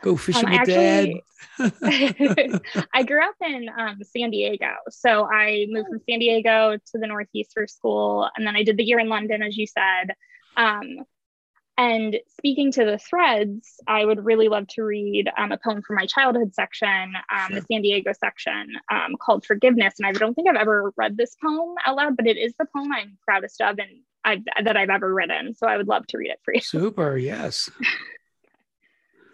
Go 0.03 0.15
fishing 0.15 0.45
um, 0.45 0.51
with 0.51 0.69
actually, 0.69 1.23
dad. 1.59 2.61
I 2.93 3.03
grew 3.03 3.23
up 3.23 3.35
in 3.41 3.67
um, 3.75 3.99
San 4.03 4.29
Diego, 4.29 4.69
so 4.89 5.25
I 5.25 5.65
moved 5.69 5.89
from 5.89 6.01
San 6.07 6.19
Diego 6.19 6.77
to 6.77 6.97
the 6.99 7.07
Northeast 7.07 7.51
for 7.53 7.65
school, 7.65 8.29
and 8.35 8.45
then 8.45 8.55
I 8.55 8.63
did 8.63 8.77
the 8.77 8.83
year 8.83 8.99
in 8.99 9.09
London, 9.09 9.41
as 9.41 9.57
you 9.57 9.65
said. 9.65 10.13
Um, 10.55 10.99
and 11.79 12.17
speaking 12.37 12.71
to 12.73 12.85
the 12.85 12.97
threads, 12.97 13.79
I 13.87 14.03
would 14.03 14.25
really 14.25 14.49
love 14.49 14.67
to 14.69 14.83
read 14.83 15.29
um, 15.37 15.51
a 15.51 15.57
poem 15.57 15.83
from 15.83 15.95
my 15.95 16.07
childhood 16.07 16.53
section, 16.55 17.13
um, 17.31 17.47
sure. 17.49 17.59
the 17.59 17.65
San 17.71 17.81
Diego 17.83 18.13
section, 18.19 18.73
um, 18.91 19.15
called 19.19 19.45
Forgiveness. 19.45 19.93
And 19.99 20.07
I 20.07 20.11
don't 20.11 20.33
think 20.33 20.49
I've 20.49 20.55
ever 20.55 20.91
read 20.97 21.17
this 21.17 21.35
poem 21.43 21.75
out 21.85 21.95
loud, 21.95 22.17
but 22.17 22.25
it 22.25 22.37
is 22.37 22.53
the 22.57 22.65
poem 22.75 22.91
I'm 22.91 23.17
proudest 23.25 23.61
of 23.61 23.77
and 23.77 23.89
I've, 24.27 24.43
that 24.65 24.75
I've 24.75 24.89
ever 24.89 25.13
written. 25.13 25.55
So 25.55 25.67
I 25.67 25.77
would 25.77 25.87
love 25.87 26.05
to 26.07 26.17
read 26.17 26.31
it 26.31 26.39
for 26.43 26.53
you. 26.53 26.59
Super, 26.59 27.17
yes. 27.31 27.69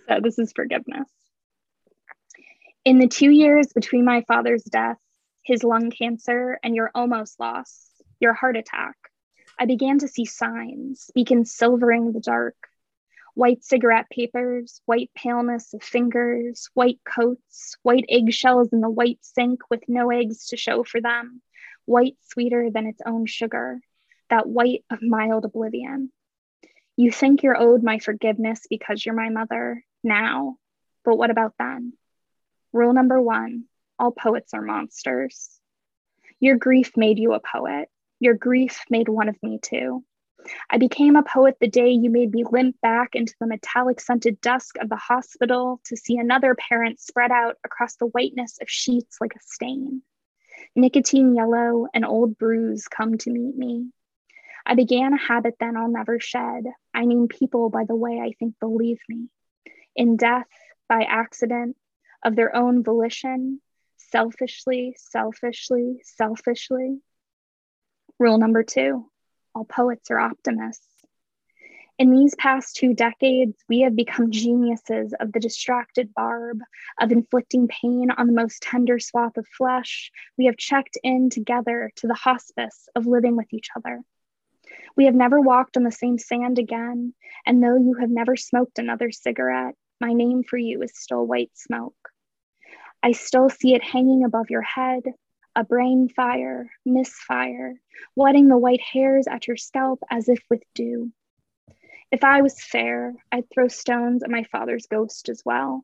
so 0.08 0.20
this 0.22 0.38
is 0.38 0.54
Forgiveness. 0.56 1.10
In 2.86 3.00
the 3.00 3.08
two 3.08 3.32
years 3.32 3.68
between 3.74 4.06
my 4.06 4.24
father's 4.28 4.64
death, 4.64 4.98
his 5.42 5.64
lung 5.64 5.90
cancer, 5.90 6.60
and 6.64 6.76
your 6.76 6.92
almost 6.94 7.40
loss, 7.40 7.90
your 8.20 8.34
heart 8.34 8.56
attack, 8.56 8.96
I 9.60 9.66
began 9.66 10.00
to 10.00 10.08
see 10.08 10.26
signs, 10.26 11.10
beacons 11.16 11.56
silvering 11.56 12.12
the 12.12 12.20
dark. 12.20 12.56
White 13.36 13.64
cigarette 13.64 14.10
papers, 14.12 14.80
white 14.86 15.10
paleness 15.16 15.74
of 15.74 15.82
fingers, 15.82 16.70
white 16.76 17.00
coats, 17.04 17.78
white 17.82 18.06
eggshells 18.10 18.72
in 18.72 18.82
the 18.82 18.90
white 18.90 19.20
sink 19.22 19.62
with 19.72 19.82
no 19.88 20.12
eggs 20.12 20.48
to 20.50 20.58
show 20.58 20.84
for 20.84 21.02
them, 21.02 21.42
white 21.86 22.16
sweeter 22.32 22.70
than 22.70 22.86
its 22.86 23.02
own 23.06 23.26
sugar, 23.26 23.80
that 24.30 24.48
white 24.48 24.84
of 24.90 25.02
mild 25.02 25.46
oblivion. 25.46 26.12
You 26.96 27.12
think 27.12 27.44
you're 27.44 27.60
owed 27.60 27.84
my 27.84 28.00
forgiveness 28.00 28.68
because 28.70 29.06
you're 29.06 29.16
my 29.16 29.30
mother 29.30 29.84
now, 30.04 30.58
but 31.04 31.18
what 31.18 31.32
about 31.32 31.54
then? 31.58 31.94
Rule 32.72 32.94
number 32.94 33.22
one 33.22 33.66
all 34.00 34.12
poets 34.12 34.54
are 34.54 34.62
monsters. 34.62 35.60
Your 36.40 36.58
grief 36.58 36.98
made 36.98 37.20
you 37.20 37.34
a 37.34 37.40
poet. 37.40 37.90
Your 38.20 38.34
grief 38.34 38.84
made 38.90 39.08
one 39.08 39.30
of 39.30 39.42
me 39.44 39.60
too. 39.62 40.04
I 40.70 40.78
became 40.78 41.16
a 41.16 41.24
poet 41.24 41.58
the 41.60 41.68
day 41.68 41.92
you 41.92 42.10
made 42.10 42.32
me 42.32 42.44
limp 42.44 42.76
back 42.82 43.16
into 43.16 43.34
the 43.40 43.48
metallic 43.48 44.02
scented 44.02 44.42
dusk 44.42 44.78
of 44.82 44.90
the 44.90 44.98
hospital 44.98 45.80
to 45.86 45.96
see 45.96 46.18
another 46.18 46.56
parent 46.56 47.00
spread 47.00 47.32
out 47.32 47.58
across 47.64 47.96
the 47.96 48.08
whiteness 48.08 48.58
of 48.62 48.70
sheets 48.70 49.18
like 49.22 49.36
a 49.36 49.40
stain. 49.42 50.02
Nicotine 50.76 51.36
yellow, 51.36 51.88
an 51.94 52.04
old 52.04 52.38
bruise 52.38 52.88
come 52.88 53.18
to 53.20 53.30
meet 53.30 53.56
me. 53.56 53.90
I 54.66 54.76
began 54.76 55.14
a 55.14 55.18
habit 55.18 55.56
then 55.60 55.76
I'll 55.76 55.90
never 55.90 56.20
shed. 56.20 56.64
I 56.94 57.06
name 57.06 57.28
people 57.28 57.70
by 57.70 57.84
the 57.86 57.96
way 57.96 58.20
I 58.20 58.32
think 58.40 58.56
leave 58.62 59.00
me. 59.10 59.28
In 59.96 60.16
death, 60.18 60.48
by 60.88 61.04
accident, 61.04 61.76
of 62.24 62.36
their 62.36 62.56
own 62.56 62.84
volition, 62.84 63.62
selfishly, 63.98 64.96
selfishly, 64.98 66.00
selfishly. 66.04 67.00
Rule 68.20 68.38
number 68.38 68.64
two 68.64 69.10
all 69.56 69.66
poets 69.66 70.10
are 70.10 70.20
optimists. 70.20 70.88
In 72.00 72.10
these 72.10 72.34
past 72.36 72.76
two 72.76 72.96
decades, 72.96 73.56
we 73.70 73.82
have 73.82 73.96
become 73.96 74.32
geniuses 74.32 75.14
of 75.20 75.32
the 75.32 75.40
distracted 75.40 76.12
barb, 76.16 76.60
of 77.00 77.12
inflicting 77.12 77.68
pain 77.68 78.10
on 78.10 78.26
the 78.26 78.34
most 78.34 78.64
tender 78.64 78.98
swath 78.98 79.38
of 79.38 79.46
flesh. 79.48 80.12
We 80.36 80.46
have 80.46 80.58
checked 80.58 80.98
in 81.04 81.30
together 81.30 81.92
to 81.98 82.08
the 82.08 82.16
hospice 82.16 82.90
of 82.96 83.06
living 83.06 83.36
with 83.36 83.54
each 83.54 83.70
other. 83.76 84.02
We 84.96 85.06
have 85.06 85.16
never 85.16 85.42
walked 85.42 85.76
on 85.76 85.84
the 85.84 85.92
same 85.92 86.18
sand 86.18 86.60
again, 86.60 87.14
and 87.46 87.64
though 87.64 87.78
you 87.78 87.96
have 88.00 88.12
never 88.12 88.36
smoked 88.36 88.78
another 88.78 89.12
cigarette, 89.12 89.76
my 90.00 90.14
name 90.14 90.44
for 90.44 90.58
you 90.58 90.82
is 90.84 90.96
still 90.96 91.26
white 91.26 91.52
smoke. 91.56 91.96
I 93.02 93.14
still 93.14 93.50
see 93.50 93.74
it 93.74 93.84
hanging 93.84 94.24
above 94.24 94.50
your 94.50 94.62
head, 94.62 95.04
a 95.56 95.64
brain 95.64 96.10
fire, 96.10 96.72
misfire, 96.86 97.80
wetting 98.16 98.48
the 98.48 98.58
white 98.58 98.82
hairs 98.82 99.28
at 99.28 99.48
your 99.48 99.58
scalp 99.58 100.00
as 100.12 100.30
if 100.30 100.44
with 100.50 100.64
dew. 100.76 101.12
If 102.12 102.24
I 102.24 102.42
was 102.44 102.64
fair, 102.64 103.16
I'd 103.32 103.50
throw 103.50 103.68
stones 103.68 104.24
at 104.24 104.30
my 104.30 104.44
father's 104.44 104.86
ghost 104.86 105.30
as 105.30 105.42
well. 105.44 105.84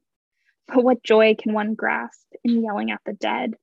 But 0.67 0.83
what 0.83 1.03
joy 1.03 1.35
can 1.35 1.53
one 1.53 1.73
grasp 1.73 2.27
in 2.43 2.63
yelling 2.63 2.91
at 2.91 3.01
the 3.05 3.13
dead? 3.13 3.55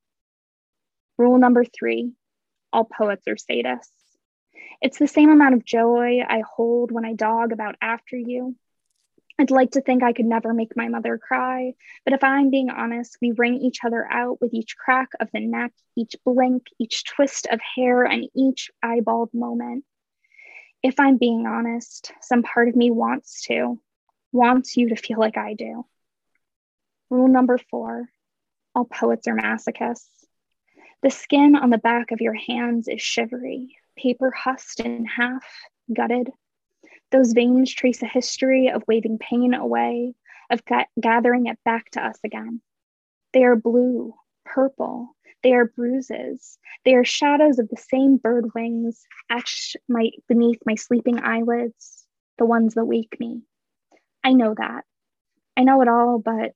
Rule 1.18 1.38
number 1.38 1.64
three 1.64 2.12
all 2.72 2.84
poets 2.84 3.26
are 3.28 3.36
sadists. 3.36 3.90
It's 4.80 4.98
the 4.98 5.08
same 5.08 5.30
amount 5.30 5.54
of 5.54 5.64
joy 5.64 6.20
I 6.26 6.42
hold 6.56 6.92
when 6.92 7.04
I 7.04 7.14
dog 7.14 7.52
about 7.52 7.76
after 7.80 8.16
you 8.16 8.56
I'd 9.38 9.50
like 9.50 9.72
to 9.72 9.82
think 9.82 10.02
I 10.02 10.14
could 10.14 10.25
never 10.25 10.54
make 10.54 10.76
my 10.76 10.88
mother 10.88 11.18
cry, 11.18 11.75
but 12.04 12.14
if 12.14 12.25
I'm 12.25 12.48
being 12.48 12.70
honest, 12.70 13.18
we 13.20 13.32
wring 13.32 13.56
each 13.56 13.84
other 13.84 14.10
out 14.10 14.40
with 14.40 14.54
each 14.54 14.78
crack 14.78 15.10
of 15.20 15.28
the 15.30 15.40
neck, 15.40 15.72
each 15.94 16.16
blink, 16.25 16.68
each 16.78 17.04
twist 17.04 17.46
of 17.50 17.60
hair, 17.75 18.04
and 18.04 18.30
each 18.34 18.70
eyeballed 18.82 19.34
moment. 19.34 19.84
If 20.82 20.98
I'm 20.98 21.18
being 21.18 21.46
honest, 21.46 22.12
some 22.22 22.42
part 22.42 22.68
of 22.68 22.76
me 22.76 22.90
wants 22.90 23.42
to, 23.46 23.78
wants 24.32 24.76
you 24.76 24.88
to 24.88 24.96
feel 24.96 25.18
like 25.18 25.36
I 25.36 25.52
do. 25.52 25.84
Rule 27.10 27.28
number 27.28 27.58
four 27.58 28.08
all 28.75 28.84
poets 28.84 29.26
are 29.26 29.34
masochists. 29.34 30.26
The 31.02 31.10
skin 31.10 31.56
on 31.56 31.70
the 31.70 31.78
back 31.78 32.10
of 32.10 32.20
your 32.20 32.34
hands 32.34 32.88
is 32.88 33.00
shivery, 33.00 33.76
paper 33.96 34.30
husked 34.30 34.80
in 34.80 35.04
half, 35.04 35.44
gutted, 35.92 36.30
those 37.10 37.32
veins 37.32 37.72
trace 37.72 38.02
a 38.02 38.06
history 38.06 38.68
of 38.68 38.84
waving 38.88 39.18
pain 39.18 39.54
away, 39.54 40.14
of 40.50 40.64
ga- 40.64 40.86
gathering 41.00 41.46
it 41.46 41.58
back 41.64 41.90
to 41.90 42.04
us 42.04 42.18
again. 42.24 42.60
They 43.32 43.44
are 43.44 43.56
blue, 43.56 44.14
purple, 44.44 45.16
they 45.42 45.52
are 45.52 45.66
bruises. 45.66 46.58
They 46.84 46.94
are 46.94 47.04
shadows 47.04 47.58
of 47.58 47.68
the 47.68 47.76
same 47.76 48.16
bird 48.16 48.52
wings 48.54 49.04
etched 49.30 49.76
my, 49.88 50.10
beneath 50.26 50.58
my 50.66 50.74
sleeping 50.74 51.20
eyelids, 51.20 52.06
the 52.38 52.46
ones 52.46 52.74
that 52.74 52.84
wake 52.84 53.20
me. 53.20 53.42
I 54.24 54.32
know 54.32 54.54
that. 54.56 54.84
I 55.56 55.62
know 55.62 55.80
it 55.82 55.88
all, 55.88 56.18
but 56.18 56.52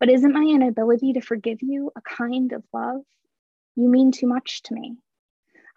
but 0.00 0.08
isn't 0.08 0.32
my 0.32 0.42
inability 0.42 1.14
to 1.14 1.20
forgive 1.20 1.58
you 1.60 1.90
a 1.96 2.00
kind 2.00 2.52
of 2.52 2.64
love? 2.72 3.02
You 3.76 3.88
mean 3.88 4.12
too 4.12 4.26
much 4.26 4.62
to 4.62 4.74
me. 4.74 4.96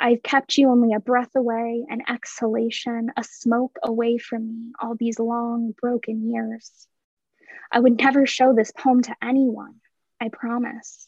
I've 0.04 0.24
kept 0.24 0.58
you 0.58 0.70
only 0.70 0.96
a 0.96 1.00
breath 1.00 1.36
away, 1.36 1.86
an 1.88 2.02
exhalation, 2.10 3.12
a 3.16 3.24
smoke 3.24 3.78
away 3.84 4.18
from 4.18 4.48
me 4.48 4.72
all 4.82 4.96
these 4.96 5.20
long, 5.20 5.76
broken 5.80 6.28
years. 6.28 6.88
I 7.72 7.80
would 7.80 8.00
never 8.00 8.26
show 8.26 8.52
this 8.56 8.72
poem 8.72 9.04
to 9.04 9.16
anyone, 9.22 9.76
I 10.20 10.30
promise. 10.30 11.08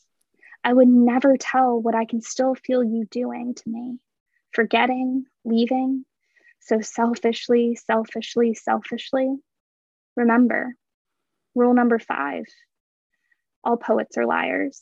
I 0.64 0.74
would 0.74 0.88
never 0.88 1.38
tell 1.38 1.82
what 1.82 1.96
I 1.96 2.06
can 2.06 2.22
still 2.22 2.54
feel 2.54 2.84
you 2.84 3.06
doing 3.10 3.56
to 3.56 3.64
me, 3.66 3.98
forgetting, 4.52 5.26
leaving, 5.44 6.06
so 6.60 6.80
selfishly, 6.80 7.74
selfishly, 7.74 8.54
selfishly. 8.54 9.38
Remember, 10.16 10.76
rule 11.56 11.74
number 11.74 11.98
five 11.98 12.46
all 13.64 13.78
poets 13.78 14.18
are 14.18 14.26
liars. 14.28 14.80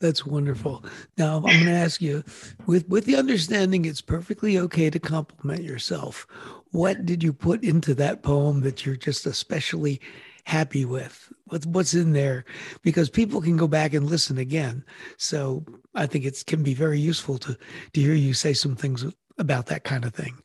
That's 0.00 0.26
wonderful. 0.26 0.84
Now 1.18 1.36
I'm 1.36 1.42
going 1.42 1.64
to 1.66 1.72
ask 1.72 2.00
you, 2.00 2.24
with 2.66 2.88
with 2.88 3.04
the 3.04 3.16
understanding 3.16 3.84
it's 3.84 4.00
perfectly 4.00 4.58
okay 4.58 4.90
to 4.90 4.98
compliment 4.98 5.62
yourself. 5.62 6.26
What 6.72 7.04
did 7.04 7.22
you 7.22 7.32
put 7.32 7.64
into 7.64 7.94
that 7.94 8.22
poem 8.22 8.60
that 8.60 8.86
you're 8.86 8.96
just 8.96 9.26
especially 9.26 10.00
happy 10.44 10.84
with? 10.84 11.32
What's 11.46 11.66
what's 11.66 11.94
in 11.94 12.12
there? 12.12 12.44
Because 12.82 13.10
people 13.10 13.40
can 13.40 13.56
go 13.56 13.68
back 13.68 13.92
and 13.92 14.08
listen 14.08 14.38
again. 14.38 14.84
So 15.16 15.64
I 15.94 16.06
think 16.06 16.24
it 16.24 16.42
can 16.46 16.62
be 16.62 16.74
very 16.74 17.00
useful 17.00 17.38
to 17.38 17.56
to 17.92 18.00
hear 18.00 18.14
you 18.14 18.34
say 18.34 18.52
some 18.52 18.76
things 18.76 19.04
about 19.38 19.66
that 19.66 19.84
kind 19.84 20.04
of 20.04 20.14
thing. 20.14 20.42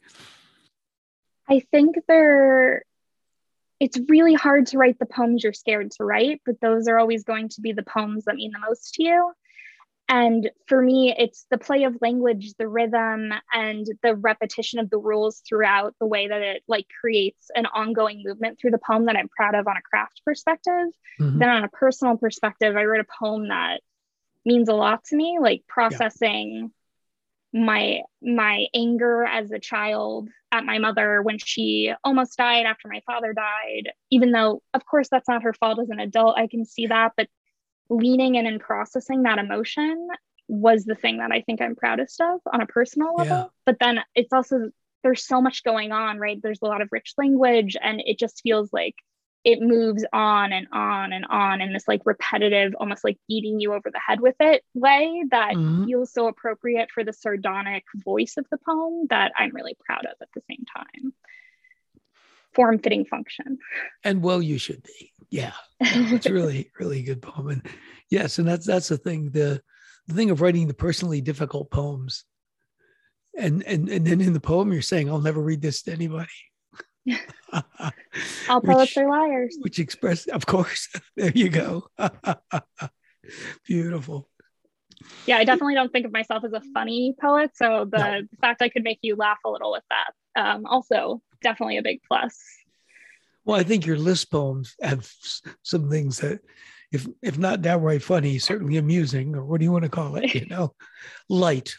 I 1.47 1.61
think 1.71 1.97
there 2.07 2.83
it's 3.79 3.99
really 4.07 4.33
hard 4.33 4.67
to 4.67 4.77
write 4.77 4.99
the 4.99 5.05
poems 5.05 5.43
you're 5.43 5.53
scared 5.53 5.91
to 5.91 6.03
write, 6.03 6.41
but 6.45 6.59
those 6.61 6.87
are 6.87 6.97
always 6.97 7.23
going 7.23 7.49
to 7.49 7.61
be 7.61 7.73
the 7.73 7.83
poems 7.83 8.25
that 8.25 8.35
mean 8.35 8.51
the 8.51 8.59
most 8.59 8.93
to 8.95 9.03
you. 9.03 9.31
And 10.07 10.51
for 10.67 10.81
me, 10.81 11.15
it's 11.17 11.47
the 11.49 11.57
play 11.57 11.83
of 11.83 11.97
language, 11.99 12.53
the 12.59 12.67
rhythm, 12.67 13.33
and 13.51 13.87
the 14.03 14.15
repetition 14.15 14.79
of 14.79 14.89
the 14.91 14.99
rules 14.99 15.41
throughout 15.47 15.95
the 15.99 16.05
way 16.05 16.27
that 16.27 16.41
it 16.41 16.63
like 16.67 16.85
creates 17.01 17.49
an 17.55 17.65
ongoing 17.65 18.21
movement 18.23 18.59
through 18.59 18.71
the 18.71 18.79
poem 18.85 19.05
that 19.05 19.15
I'm 19.15 19.29
proud 19.29 19.55
of 19.55 19.67
on 19.67 19.77
a 19.77 19.81
craft 19.81 20.21
perspective. 20.23 20.89
Mm-hmm. 21.19 21.39
Then 21.39 21.49
on 21.49 21.63
a 21.63 21.69
personal 21.69 22.17
perspective, 22.17 22.77
I 22.77 22.85
wrote 22.85 23.01
a 23.01 23.17
poem 23.19 23.47
that 23.47 23.81
means 24.45 24.69
a 24.69 24.75
lot 24.75 25.03
to 25.05 25.15
me, 25.15 25.39
like 25.41 25.63
processing 25.67 26.71
my 27.55 28.01
my 28.21 28.67
anger 28.75 29.23
as 29.23 29.49
a 29.51 29.59
child 29.59 30.27
at 30.51 30.65
my 30.65 30.77
mother 30.77 31.21
when 31.21 31.37
she 31.37 31.93
almost 32.03 32.37
died 32.37 32.65
after 32.65 32.89
my 32.89 33.01
father 33.07 33.31
died. 33.31 33.93
Even 34.11 34.31
though 34.31 34.61
of 34.73 34.85
course 34.85 35.07
that's 35.09 35.29
not 35.29 35.43
her 35.43 35.53
fault 35.53 35.79
as 35.79 35.89
an 35.89 36.01
adult 36.01 36.37
i 36.37 36.47
can 36.47 36.65
see 36.65 36.87
that 36.87 37.13
but 37.15 37.29
leaning 37.89 38.35
in 38.35 38.45
and 38.45 38.59
processing 38.59 39.23
that 39.23 39.37
emotion 39.37 40.07
was 40.49 40.83
the 40.83 40.95
thing 40.95 41.19
that 41.19 41.31
i 41.31 41.41
think 41.41 41.61
i'm 41.61 41.75
proudest 41.75 42.19
of 42.19 42.41
on 42.51 42.59
a 42.59 42.65
personal 42.65 43.15
level. 43.15 43.37
Yeah. 43.37 43.45
but 43.65 43.77
then 43.79 44.01
it's 44.15 44.33
also 44.33 44.69
there's 45.03 45.25
so 45.25 45.39
much 45.39 45.63
going 45.63 45.91
on 45.91 46.17
right? 46.17 46.41
There's 46.41 46.61
a 46.61 46.65
lot 46.65 46.81
of 46.81 46.89
rich 46.91 47.13
language 47.17 47.77
and 47.81 48.01
it 48.05 48.19
just 48.19 48.41
feels 48.41 48.73
like 48.73 48.95
it 49.45 49.61
moves 49.61 50.03
on 50.11 50.51
and 50.51 50.67
on 50.73 51.13
and 51.13 51.23
on 51.29 51.61
in 51.61 51.71
this 51.71 51.87
like 51.87 52.01
repetitive, 52.03 52.73
almost 52.79 53.03
like 53.03 53.19
beating 53.27 53.59
you 53.59 53.73
over 53.73 53.91
the 53.91 54.01
head 54.05 54.19
with 54.19 54.35
it 54.39 54.63
way 54.73 55.23
that 55.29 55.53
mm-hmm. 55.53 55.85
feels 55.85 56.11
so 56.11 56.27
appropriate 56.27 56.89
for 56.91 57.03
the 57.03 57.13
sardonic 57.13 57.83
voice 57.95 58.37
of 58.37 58.45
the 58.49 58.57
poem 58.57 59.05
that 59.11 59.31
I'm 59.37 59.53
really 59.53 59.77
proud 59.85 60.05
of 60.05 60.15
at 60.19 60.29
the 60.33 60.41
same 60.49 60.65
time. 60.75 61.13
Form 62.53 62.79
fitting 62.79 63.05
function. 63.05 63.59
And 64.03 64.23
well, 64.23 64.41
you 64.41 64.57
should 64.57 64.81
be. 64.81 65.13
Yeah. 65.29 65.53
it's 65.79 66.27
really, 66.27 66.71
really 66.79 67.03
good 67.03 67.21
poem. 67.21 67.49
And 67.49 67.67
yes, 68.09 68.39
and 68.39 68.47
that's 68.47 68.65
that's 68.65 68.87
the 68.87 68.97
thing. 68.97 69.29
The 69.29 69.61
the 70.07 70.15
thing 70.15 70.31
of 70.31 70.41
writing 70.41 70.67
the 70.67 70.73
personally 70.73 71.21
difficult 71.21 71.69
poems. 71.69 72.25
And 73.37 73.61
and 73.67 73.89
and 73.89 74.07
then 74.07 74.21
in 74.21 74.33
the 74.33 74.39
poem 74.39 74.73
you're 74.73 74.81
saying, 74.81 75.07
I'll 75.07 75.21
never 75.21 75.41
read 75.41 75.61
this 75.61 75.83
to 75.83 75.91
anybody. 75.91 76.29
All 78.49 78.61
poets 78.61 78.97
are 78.97 79.09
liars. 79.09 79.57
Which 79.61 79.79
express, 79.79 80.27
of 80.27 80.45
course. 80.45 80.89
there 81.15 81.31
you 81.33 81.49
go. 81.49 81.87
Beautiful. 83.65 84.29
Yeah, 85.25 85.37
I 85.37 85.43
definitely 85.43 85.75
don't 85.75 85.91
think 85.91 86.05
of 86.05 86.11
myself 86.11 86.43
as 86.43 86.53
a 86.53 86.61
funny 86.73 87.15
poet. 87.19 87.51
So 87.55 87.85
the, 87.89 87.97
no. 87.97 88.21
fact 88.41 88.61
I 88.61 88.69
could 88.69 88.83
make 88.83 88.99
you 89.01 89.15
laugh 89.15 89.39
a 89.45 89.49
little 89.49 89.71
with 89.71 89.83
that, 89.89 90.41
um, 90.41 90.65
also 90.65 91.21
definitely 91.41 91.77
a 91.77 91.83
big 91.83 92.01
plus. 92.07 92.39
Well, 93.43 93.59
I 93.59 93.63
think 93.63 93.85
your 93.85 93.97
list 93.97 94.31
poems 94.31 94.75
have 94.81 95.07
some 95.61 95.89
things 95.89 96.17
that, 96.19 96.39
if 96.91 97.07
if 97.21 97.37
not 97.37 97.61
downright 97.61 98.01
funny, 98.01 98.39
certainly 98.39 98.77
amusing, 98.77 99.35
or 99.35 99.45
what 99.45 99.59
do 99.59 99.65
you 99.65 99.71
want 99.71 99.83
to 99.83 99.89
call 99.89 100.15
it? 100.15 100.33
You 100.33 100.45
know, 100.49 100.73
light. 101.29 101.75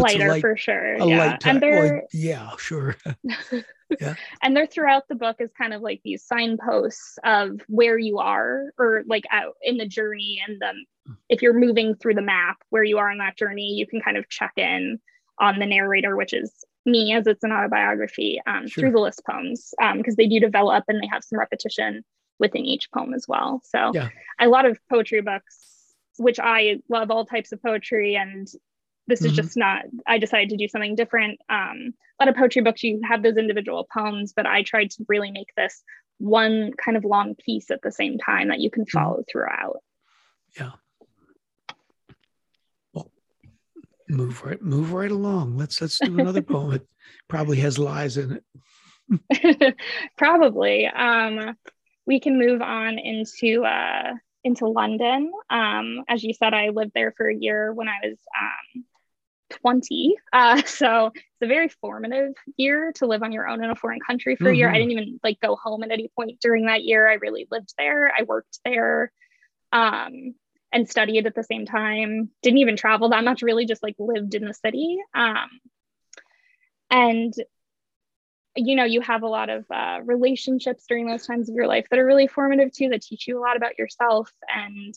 Lighter 0.00 0.28
light, 0.28 0.40
for 0.40 0.56
sure. 0.56 0.96
Yeah, 0.98 1.38
and 1.44 1.60
they're 1.60 1.94
well, 1.94 2.00
yeah, 2.12 2.50
sure. 2.58 2.96
yeah. 4.00 4.14
and 4.42 4.56
they're 4.56 4.66
throughout 4.66 5.08
the 5.08 5.14
book 5.14 5.40
as 5.40 5.50
kind 5.56 5.72
of 5.72 5.82
like 5.82 6.00
these 6.04 6.24
signposts 6.24 7.18
of 7.24 7.60
where 7.68 7.98
you 7.98 8.18
are 8.18 8.72
or 8.78 9.02
like 9.06 9.24
out 9.30 9.54
in 9.62 9.76
the 9.76 9.86
journey 9.86 10.42
and 10.46 10.60
then 10.60 10.84
if 11.28 11.42
you're 11.42 11.58
moving 11.58 11.94
through 11.94 12.14
the 12.14 12.22
map 12.22 12.58
where 12.70 12.84
you 12.84 12.98
are 12.98 13.10
in 13.10 13.18
that 13.18 13.36
journey 13.36 13.74
you 13.74 13.86
can 13.86 14.00
kind 14.00 14.16
of 14.16 14.28
check 14.28 14.52
in 14.56 15.00
on 15.38 15.58
the 15.58 15.66
narrator 15.66 16.16
which 16.16 16.32
is 16.32 16.64
me 16.86 17.12
as 17.12 17.26
it's 17.26 17.44
an 17.44 17.52
autobiography 17.52 18.40
um, 18.46 18.66
sure. 18.66 18.82
through 18.82 18.92
the 18.92 19.00
list 19.00 19.22
poems 19.28 19.74
because 19.96 20.12
um, 20.12 20.16
they 20.16 20.26
do 20.26 20.40
develop 20.40 20.84
and 20.88 21.02
they 21.02 21.08
have 21.10 21.24
some 21.24 21.38
repetition 21.38 22.04
within 22.38 22.64
each 22.64 22.90
poem 22.92 23.12
as 23.12 23.26
well 23.28 23.60
so 23.64 23.90
yeah. 23.94 24.08
a 24.40 24.48
lot 24.48 24.64
of 24.64 24.78
poetry 24.88 25.20
books 25.20 25.58
which 26.18 26.38
i 26.38 26.78
love 26.88 27.10
all 27.10 27.24
types 27.24 27.52
of 27.52 27.62
poetry 27.62 28.16
and 28.16 28.48
this 29.10 29.20
is 29.20 29.28
mm-hmm. 29.28 29.36
just 29.36 29.56
not 29.56 29.82
i 30.06 30.18
decided 30.18 30.48
to 30.50 30.56
do 30.56 30.68
something 30.68 30.94
different. 30.94 31.40
Um, 31.48 31.92
a 32.18 32.24
lot 32.24 32.28
of 32.28 32.36
poetry 32.36 32.62
books 32.62 32.82
you 32.82 33.00
have 33.04 33.22
those 33.22 33.36
individual 33.36 33.86
poems 33.92 34.32
but 34.34 34.46
i 34.46 34.62
tried 34.62 34.90
to 34.90 35.04
really 35.08 35.30
make 35.30 35.48
this 35.56 35.82
one 36.20 36.72
kind 36.72 36.96
of 36.96 37.04
long 37.04 37.34
piece 37.34 37.70
at 37.70 37.80
the 37.82 37.90
same 37.90 38.18
time 38.18 38.48
that 38.48 38.60
you 38.60 38.70
can 38.70 38.84
mm-hmm. 38.84 38.98
follow 38.98 39.24
throughout. 39.30 39.78
Yeah. 40.58 40.72
Well 42.92 43.10
move 44.08 44.42
right 44.44 44.60
move 44.60 44.92
right 44.92 45.10
along. 45.10 45.56
Let's 45.56 45.80
let's 45.80 45.98
do 45.98 46.18
another 46.18 46.42
poem. 46.54 46.74
It 46.74 46.86
probably 47.26 47.56
has 47.58 47.78
lies 47.78 48.18
in 48.18 48.40
it. 49.32 49.76
Probably. 50.18 50.86
Um 50.86 51.56
we 52.06 52.20
can 52.20 52.38
move 52.38 52.60
on 52.60 52.98
into 52.98 53.64
uh 53.64 54.12
into 54.44 54.66
London. 54.68 55.32
Um, 55.50 56.04
as 56.08 56.22
you 56.22 56.32
said, 56.32 56.54
I 56.54 56.70
lived 56.70 56.92
there 56.94 57.12
for 57.16 57.28
a 57.28 57.34
year 57.34 57.74
when 57.74 57.88
I 57.88 57.96
was 58.02 58.16
um, 58.40 58.84
20. 59.50 60.16
Uh, 60.32 60.62
so 60.66 61.06
it's 61.14 61.42
a 61.42 61.46
very 61.46 61.68
formative 61.68 62.34
year 62.56 62.92
to 62.96 63.06
live 63.06 63.22
on 63.22 63.32
your 63.32 63.48
own 63.48 63.62
in 63.62 63.70
a 63.70 63.76
foreign 63.76 64.00
country 64.00 64.36
for 64.36 64.44
mm-hmm. 64.44 64.54
a 64.54 64.56
year. 64.56 64.68
I 64.68 64.72
mm-hmm. 64.72 64.88
didn't 64.88 65.02
even 65.02 65.20
like 65.22 65.40
go 65.40 65.56
home 65.56 65.82
at 65.82 65.90
any 65.90 66.10
point 66.16 66.40
during 66.40 66.66
that 66.66 66.82
year. 66.82 67.08
I 67.08 67.14
really 67.14 67.46
lived 67.50 67.74
there. 67.76 68.12
I 68.16 68.22
worked 68.22 68.58
there 68.64 69.12
um, 69.72 70.34
and 70.72 70.88
studied 70.88 71.26
at 71.26 71.34
the 71.34 71.44
same 71.44 71.66
time. 71.66 72.30
Didn't 72.42 72.58
even 72.58 72.76
travel 72.76 73.10
that 73.10 73.24
much, 73.24 73.42
really 73.42 73.66
just 73.66 73.82
like 73.82 73.96
lived 73.98 74.34
in 74.34 74.44
the 74.44 74.54
city. 74.54 74.98
Um, 75.14 75.48
and 76.90 77.34
you 78.56 78.74
know, 78.74 78.84
you 78.84 79.00
have 79.00 79.22
a 79.22 79.28
lot 79.28 79.48
of 79.48 79.64
uh, 79.70 80.00
relationships 80.04 80.84
during 80.88 81.06
those 81.06 81.26
times 81.26 81.48
of 81.48 81.54
your 81.54 81.68
life 81.68 81.86
that 81.90 81.98
are 81.98 82.06
really 82.06 82.26
formative 82.26 82.72
too, 82.72 82.88
that 82.88 83.02
teach 83.02 83.28
you 83.28 83.38
a 83.38 83.40
lot 83.40 83.56
about 83.56 83.78
yourself 83.78 84.32
and 84.52 84.94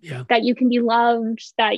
yeah. 0.00 0.24
that 0.28 0.44
you 0.44 0.54
can 0.54 0.68
be 0.68 0.78
loved, 0.78 1.42
that 1.58 1.76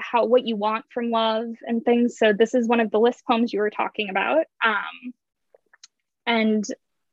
how 0.00 0.24
what 0.24 0.46
you 0.46 0.56
want 0.56 0.84
from 0.92 1.10
love 1.10 1.46
and 1.62 1.84
things. 1.84 2.18
So 2.18 2.32
this 2.32 2.54
is 2.54 2.68
one 2.68 2.80
of 2.80 2.90
the 2.90 3.00
list 3.00 3.24
poems 3.26 3.52
you 3.52 3.60
were 3.60 3.70
talking 3.70 4.10
about. 4.10 4.46
Um, 4.64 5.14
and 6.26 6.64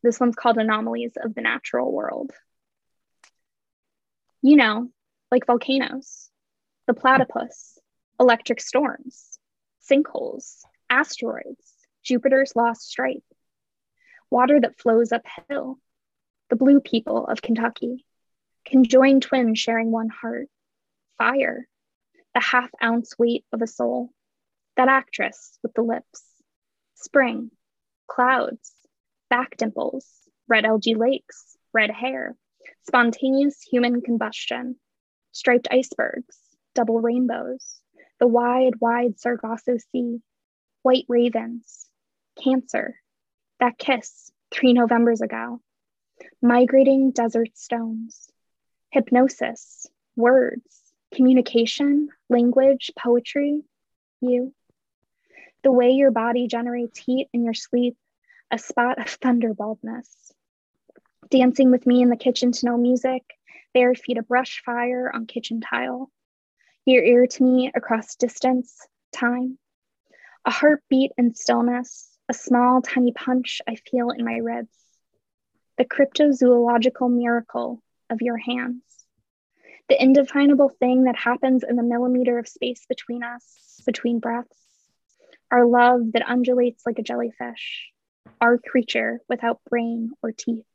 this 0.04 0.20
one's 0.20 0.36
called 0.36 0.58
Anomalies 0.58 1.14
of 1.22 1.34
the 1.36 1.42
Natural 1.42 1.92
World. 1.92 2.32
You 4.42 4.56
know, 4.56 4.90
like 5.32 5.46
volcanoes, 5.46 6.30
the 6.86 6.94
platypus, 6.94 7.78
electric 8.20 8.62
storms, 8.62 9.40
sinkholes, 9.90 10.62
asteroids, 10.90 11.74
Jupiter's 12.04 12.56
lost 12.56 12.88
stripe, 12.88 13.24
water 14.30 14.60
that 14.60 14.80
flows 14.80 15.12
uphill, 15.12 15.80
the 16.50 16.56
blue 16.56 16.80
people 16.80 17.26
of 17.26 17.42
Kentucky, 17.42 18.06
conjoined 18.66 19.22
twins 19.24 19.60
sharing 19.60 19.92
one 19.92 20.10
heart, 20.10 20.48
fire, 21.18 21.68
the 22.38 22.42
half 22.42 22.70
ounce 22.84 23.18
weight 23.18 23.44
of 23.52 23.64
a 23.64 23.68
soul, 23.68 24.12
that 24.76 24.88
actress 24.88 25.58
with 25.64 25.74
the 25.74 25.82
lips, 25.82 26.24
spring, 26.94 27.50
clouds, 28.08 28.74
back 29.28 29.58
dimples, 29.58 30.06
red 30.48 30.64
algae 30.64 30.94
lakes, 30.94 31.58
red 31.74 31.90
hair, 31.90 32.36
spontaneous 32.86 33.64
human 33.64 34.02
combustion, 34.04 34.76
striped 35.32 35.68
icebergs, 35.72 36.38
double 36.76 37.02
rainbows, 37.02 37.80
the 38.20 38.28
wide, 38.28 38.76
wide 38.80 39.20
Sargasso 39.20 39.78
Sea, 39.92 40.22
white 40.84 41.06
ravens, 41.10 41.88
cancer, 42.44 43.00
that 43.60 43.80
kiss 43.80 44.32
three 44.52 44.74
Novembers 44.74 45.22
ago, 45.22 45.60
migrating 46.40 47.10
desert 47.10 47.58
stones, 47.58 48.30
hypnosis, 48.92 49.88
words, 50.16 50.87
communication, 51.14 52.10
language, 52.30 52.92
poetry, 52.98 53.64
you. 54.22 54.54
The 55.64 55.72
way 55.72 55.92
your 55.92 56.12
body 56.12 56.48
generates 56.48 57.00
heat 57.00 57.30
in 57.34 57.44
your 57.44 57.54
sleep, 57.54 57.98
a 58.52 58.58
spot 58.58 59.00
of 59.00 59.20
thunderbaldness. 59.20 60.08
Dancing 61.30 61.72
with 61.72 61.86
me 61.86 62.02
in 62.02 62.10
the 62.10 62.16
kitchen 62.16 62.52
to 62.52 62.66
no 62.66 62.78
music, 62.78 63.24
bare 63.74 63.96
feet 63.96 64.18
a 64.18 64.24
brush 64.24 64.62
fire 64.66 65.12
on 65.14 65.26
kitchen 65.26 65.62
tile. 65.62 66.10
Your 66.86 67.04
ear 67.04 67.28
to 67.28 67.44
me 67.44 67.72
across 67.74 68.16
distance, 68.16 68.88
time. 69.12 69.58
A 70.46 70.52
heartbeat 70.52 71.12
in 71.18 71.34
stillness, 71.34 72.18
a 72.30 72.34
small 72.34 72.82
tiny 72.82 73.12
punch 73.12 73.62
I 73.68 73.76
feel 73.76 74.12
in 74.12 74.24
my 74.24 74.38
ribs. 74.38 74.78
The 75.78 75.86
cryptozoological 75.86 77.12
miracle 77.12 77.84
of 78.10 78.22
your 78.22 78.38
hands 78.38 78.82
the 79.90 80.02
indefinable 80.02 80.70
thing 80.80 81.06
that 81.06 81.16
happens 81.16 81.64
in 81.64 81.76
the 81.76 81.84
millimeter 81.84 82.38
of 82.38 82.48
space 82.48 82.86
between 82.88 83.24
us, 83.24 83.82
between 83.86 84.20
breaths, 84.20 84.58
our 85.52 85.66
love 85.66 86.12
that 86.14 86.28
undulates 86.28 86.86
like 86.86 87.00
a 87.00 87.04
jellyfish, 87.04 87.90
our 88.42 88.58
creature 88.58 89.22
without 89.30 89.62
brain 89.70 90.12
or 90.22 90.32
teeth. 90.32 90.66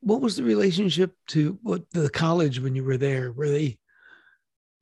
What 0.00 0.22
was 0.22 0.36
the 0.36 0.44
relationship 0.44 1.14
to 1.28 1.58
what 1.62 1.90
the 1.90 2.08
college 2.08 2.58
when 2.58 2.74
you 2.74 2.84
were 2.84 2.96
there? 2.96 3.32
Were 3.32 3.50
they 3.50 3.78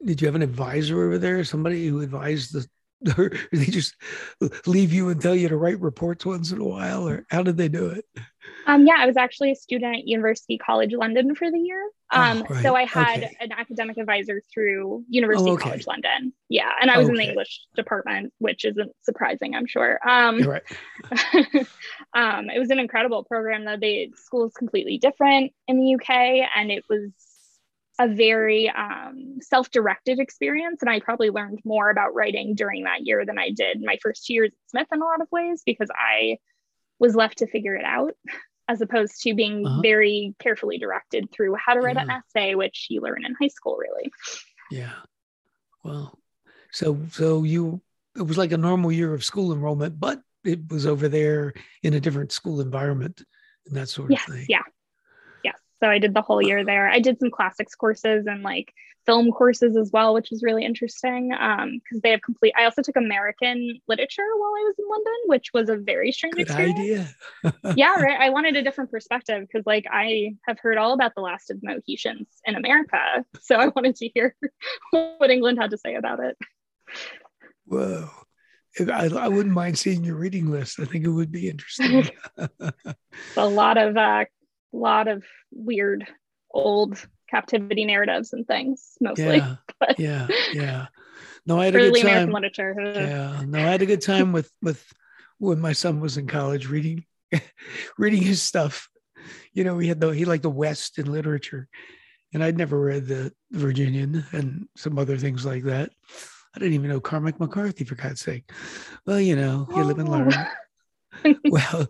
did 0.04 0.20
you 0.20 0.28
have 0.28 0.36
an 0.36 0.42
advisor 0.42 1.04
over 1.04 1.18
there, 1.18 1.42
somebody 1.42 1.88
who 1.88 2.02
advised 2.02 2.52
the 2.52 2.64
or 3.16 3.30
they 3.52 3.66
just 3.66 3.94
leave 4.66 4.92
you 4.92 5.08
and 5.08 5.20
tell 5.20 5.34
you 5.34 5.48
to 5.48 5.56
write 5.56 5.80
reports 5.80 6.26
once 6.26 6.50
in 6.50 6.60
a 6.60 6.64
while 6.64 7.08
or 7.08 7.24
how 7.30 7.42
did 7.42 7.56
they 7.56 7.68
do 7.68 7.86
it 7.86 8.04
um, 8.66 8.86
yeah 8.86 8.96
i 8.98 9.06
was 9.06 9.16
actually 9.16 9.52
a 9.52 9.54
student 9.54 9.96
at 9.96 10.08
university 10.08 10.58
college 10.58 10.92
london 10.92 11.34
for 11.34 11.50
the 11.50 11.58
year 11.58 11.90
oh, 12.12 12.20
um, 12.20 12.44
oh, 12.48 12.54
right. 12.54 12.62
so 12.62 12.74
i 12.74 12.84
had 12.84 13.24
okay. 13.24 13.36
an 13.40 13.52
academic 13.52 13.96
advisor 13.98 14.42
through 14.52 15.04
university 15.08 15.50
oh, 15.50 15.54
okay. 15.54 15.62
college 15.62 15.86
london 15.86 16.32
yeah 16.48 16.70
and 16.80 16.90
i 16.90 16.98
was 16.98 17.08
okay. 17.08 17.12
in 17.12 17.18
the 17.18 17.28
english 17.28 17.60
department 17.76 18.32
which 18.38 18.64
isn't 18.64 18.90
surprising 19.02 19.54
i'm 19.54 19.66
sure 19.66 19.98
um, 20.08 20.40
right. 20.42 20.62
um, 22.14 22.50
it 22.50 22.58
was 22.58 22.70
an 22.70 22.78
incredible 22.78 23.24
program 23.24 23.64
though 23.64 23.76
the 23.76 24.10
school 24.16 24.46
is 24.46 24.54
completely 24.54 24.98
different 24.98 25.52
in 25.68 25.78
the 25.78 25.94
uk 25.94 26.10
and 26.10 26.70
it 26.70 26.84
was 26.88 27.12
a 27.98 28.08
very 28.08 28.70
um, 28.70 29.38
self-directed 29.40 30.18
experience 30.18 30.82
and 30.82 30.90
i 30.90 31.00
probably 31.00 31.30
learned 31.30 31.60
more 31.64 31.90
about 31.90 32.14
writing 32.14 32.54
during 32.54 32.84
that 32.84 33.06
year 33.06 33.24
than 33.24 33.38
i 33.38 33.50
did 33.50 33.82
my 33.82 33.98
first 34.02 34.26
two 34.26 34.34
years 34.34 34.50
at 34.52 34.70
smith 34.70 34.86
in 34.92 35.02
a 35.02 35.04
lot 35.04 35.20
of 35.20 35.28
ways 35.30 35.62
because 35.64 35.88
i 35.94 36.36
was 36.98 37.14
left 37.14 37.38
to 37.38 37.46
figure 37.46 37.74
it 37.74 37.84
out 37.84 38.14
as 38.68 38.80
opposed 38.80 39.20
to 39.22 39.34
being 39.34 39.66
uh-huh. 39.66 39.80
very 39.80 40.34
carefully 40.38 40.78
directed 40.78 41.30
through 41.32 41.54
how 41.54 41.74
to 41.74 41.80
write 41.80 41.96
yeah. 41.96 42.02
an 42.02 42.10
essay 42.10 42.54
which 42.54 42.86
you 42.90 43.00
learn 43.00 43.24
in 43.24 43.34
high 43.40 43.48
school 43.48 43.76
really 43.76 44.10
yeah 44.70 44.92
well 45.84 46.18
so 46.72 46.98
so 47.10 47.42
you 47.42 47.80
it 48.16 48.22
was 48.22 48.38
like 48.38 48.52
a 48.52 48.56
normal 48.56 48.92
year 48.92 49.14
of 49.14 49.24
school 49.24 49.52
enrollment 49.52 49.98
but 49.98 50.20
it 50.44 50.70
was 50.70 50.86
over 50.86 51.08
there 51.08 51.52
in 51.82 51.94
a 51.94 52.00
different 52.00 52.32
school 52.32 52.60
environment 52.60 53.22
and 53.66 53.76
that 53.76 53.88
sort 53.88 54.10
yes, 54.10 54.26
of 54.28 54.34
thing 54.34 54.46
yeah 54.48 54.62
so 55.80 55.88
I 55.88 55.98
did 55.98 56.14
the 56.14 56.22
whole 56.22 56.42
year 56.42 56.64
there. 56.64 56.88
I 56.88 57.00
did 57.00 57.18
some 57.18 57.30
classics 57.30 57.74
courses 57.74 58.26
and 58.26 58.42
like 58.42 58.72
film 59.06 59.32
courses 59.32 59.74
as 59.74 59.90
well, 59.90 60.12
which 60.12 60.30
was 60.30 60.42
really 60.42 60.64
interesting 60.64 61.30
because 61.30 61.62
um, 61.62 62.00
they 62.02 62.10
have 62.10 62.20
complete. 62.20 62.52
I 62.58 62.64
also 62.64 62.82
took 62.82 62.96
American 62.96 63.80
literature 63.88 64.26
while 64.36 64.50
I 64.50 64.64
was 64.66 64.74
in 64.78 64.84
London, 64.88 65.14
which 65.26 65.50
was 65.54 65.70
a 65.70 65.76
very 65.76 66.12
strange 66.12 66.34
Good 66.34 66.42
experience. 66.42 66.78
idea. 66.78 67.74
yeah, 67.76 67.94
right. 67.94 68.20
I 68.20 68.28
wanted 68.30 68.56
a 68.56 68.62
different 68.62 68.90
perspective 68.90 69.46
because 69.46 69.64
like 69.66 69.86
I 69.90 70.34
have 70.46 70.58
heard 70.60 70.76
all 70.76 70.92
about 70.92 71.14
the 71.14 71.22
last 71.22 71.50
of 71.50 71.60
the 71.60 71.68
Mohicans 71.68 72.26
in 72.44 72.54
America, 72.54 73.24
so 73.40 73.56
I 73.56 73.68
wanted 73.68 73.96
to 73.96 74.08
hear 74.08 74.36
what 74.90 75.30
England 75.30 75.58
had 75.58 75.70
to 75.70 75.78
say 75.78 75.94
about 75.94 76.20
it. 76.20 76.36
Whoa. 77.64 78.10
I, 78.80 79.06
I 79.06 79.28
wouldn't 79.28 79.54
mind 79.54 79.78
seeing 79.78 80.04
your 80.04 80.16
reading 80.16 80.50
list. 80.50 80.78
I 80.78 80.84
think 80.84 81.04
it 81.04 81.10
would 81.10 81.32
be 81.32 81.48
interesting. 81.48 82.10
a 83.36 83.46
lot 83.46 83.76
of 83.76 83.96
uh, 83.96 84.26
lot 84.72 85.08
of 85.08 85.24
weird 85.50 86.06
old 86.50 86.98
captivity 87.30 87.84
narratives 87.84 88.32
and 88.32 88.46
things 88.46 88.96
mostly. 89.00 89.36
Yeah, 89.36 89.56
but 89.80 89.98
yeah, 89.98 90.28
yeah. 90.52 90.86
No, 91.46 91.60
I 91.60 91.66
had 91.66 91.76
a 91.76 91.78
good 91.78 91.94
time. 91.94 92.06
American 92.06 92.32
literature. 92.32 92.74
Yeah, 92.78 93.42
no, 93.46 93.58
I 93.58 93.62
had 93.62 93.82
a 93.82 93.86
good 93.86 94.02
time 94.02 94.32
with 94.32 94.50
with 94.62 94.84
when 95.38 95.60
my 95.60 95.72
son 95.72 96.00
was 96.00 96.16
in 96.16 96.26
college 96.26 96.68
reading 96.68 97.04
reading 97.98 98.22
his 98.22 98.42
stuff. 98.42 98.88
You 99.52 99.64
know, 99.64 99.78
he 99.78 99.88
had 99.88 100.00
the 100.00 100.10
he 100.10 100.24
liked 100.24 100.42
the 100.42 100.50
West 100.50 100.98
in 100.98 101.10
literature, 101.10 101.68
and 102.32 102.42
I'd 102.42 102.58
never 102.58 102.78
read 102.78 103.06
the 103.06 103.32
Virginian 103.50 104.24
and 104.32 104.68
some 104.76 104.98
other 104.98 105.16
things 105.16 105.44
like 105.44 105.64
that. 105.64 105.90
I 106.54 106.58
didn't 106.58 106.74
even 106.74 106.90
know 106.90 107.00
Cormac 107.00 107.38
McCarthy 107.38 107.84
for 107.84 107.94
God's 107.94 108.20
sake. 108.20 108.50
Well, 109.06 109.20
you 109.20 109.36
know, 109.36 109.66
you 109.70 109.82
oh. 109.82 109.84
live 109.84 109.98
and 109.98 110.08
oh. 110.08 110.12
learn. 110.12 110.32
well, 111.50 111.86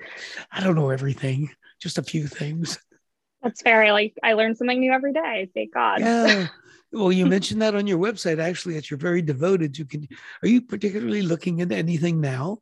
I 0.51 0.63
don't 0.63 0.75
know 0.75 0.91
everything 0.91 1.51
just 1.81 1.99
a 1.99 2.03
few 2.03 2.27
things. 2.27 2.79
That's 3.43 3.63
fair. 3.63 3.85
I 3.85 3.93
like 3.93 4.15
I 4.23 4.33
learn 4.33 4.55
something 4.55 4.81
new 4.81 4.93
every 4.93 5.13
day. 5.13 5.49
Thank 5.55 5.75
God. 5.75 6.01
Yeah. 6.01 6.49
Well, 6.91 7.13
you 7.13 7.27
mentioned 7.27 7.61
that 7.61 7.75
on 7.75 7.87
your 7.87 7.99
website 7.99 8.39
actually 8.39 8.73
that 8.77 8.91
you're 8.91 8.97
very 8.97 9.21
devoted 9.21 9.75
to. 9.75 9.85
Can 9.85 10.09
are 10.43 10.49
you 10.49 10.63
particularly 10.63 11.21
looking 11.21 11.59
into 11.59 11.77
anything 11.77 12.19
now? 12.19 12.61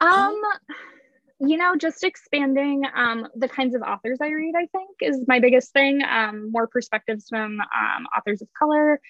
Um, 0.00 0.40
you 1.40 1.56
know, 1.56 1.74
just 1.74 2.04
expanding 2.04 2.82
um, 2.94 3.26
the 3.34 3.48
kinds 3.48 3.74
of 3.74 3.80
authors 3.80 4.18
I 4.20 4.28
read, 4.28 4.54
I 4.54 4.66
think, 4.66 4.90
is 5.00 5.24
my 5.26 5.40
biggest 5.40 5.72
thing. 5.72 6.02
Um, 6.02 6.52
more 6.52 6.66
perspectives 6.66 7.28
from 7.30 7.60
um, 7.60 8.06
authors 8.16 8.42
of 8.42 8.48
color 8.58 9.00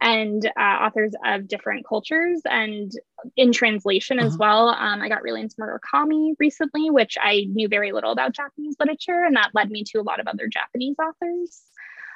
and 0.00 0.44
uh, 0.44 0.60
authors 0.60 1.14
of 1.24 1.48
different 1.48 1.86
cultures 1.86 2.42
and 2.44 2.92
in 3.36 3.52
translation 3.52 4.18
uh-huh. 4.18 4.28
as 4.28 4.36
well. 4.36 4.68
Um, 4.68 5.00
I 5.00 5.08
got 5.08 5.22
really 5.22 5.40
into 5.40 5.56
Murakami 5.56 6.34
recently, 6.38 6.90
which 6.90 7.16
I 7.20 7.46
knew 7.48 7.68
very 7.68 7.92
little 7.92 8.12
about 8.12 8.34
Japanese 8.34 8.76
literature, 8.78 9.24
and 9.24 9.36
that 9.36 9.50
led 9.54 9.70
me 9.70 9.82
to 9.84 9.98
a 9.98 10.02
lot 10.02 10.20
of 10.20 10.26
other 10.26 10.46
Japanese 10.46 10.96
authors. 11.02 11.62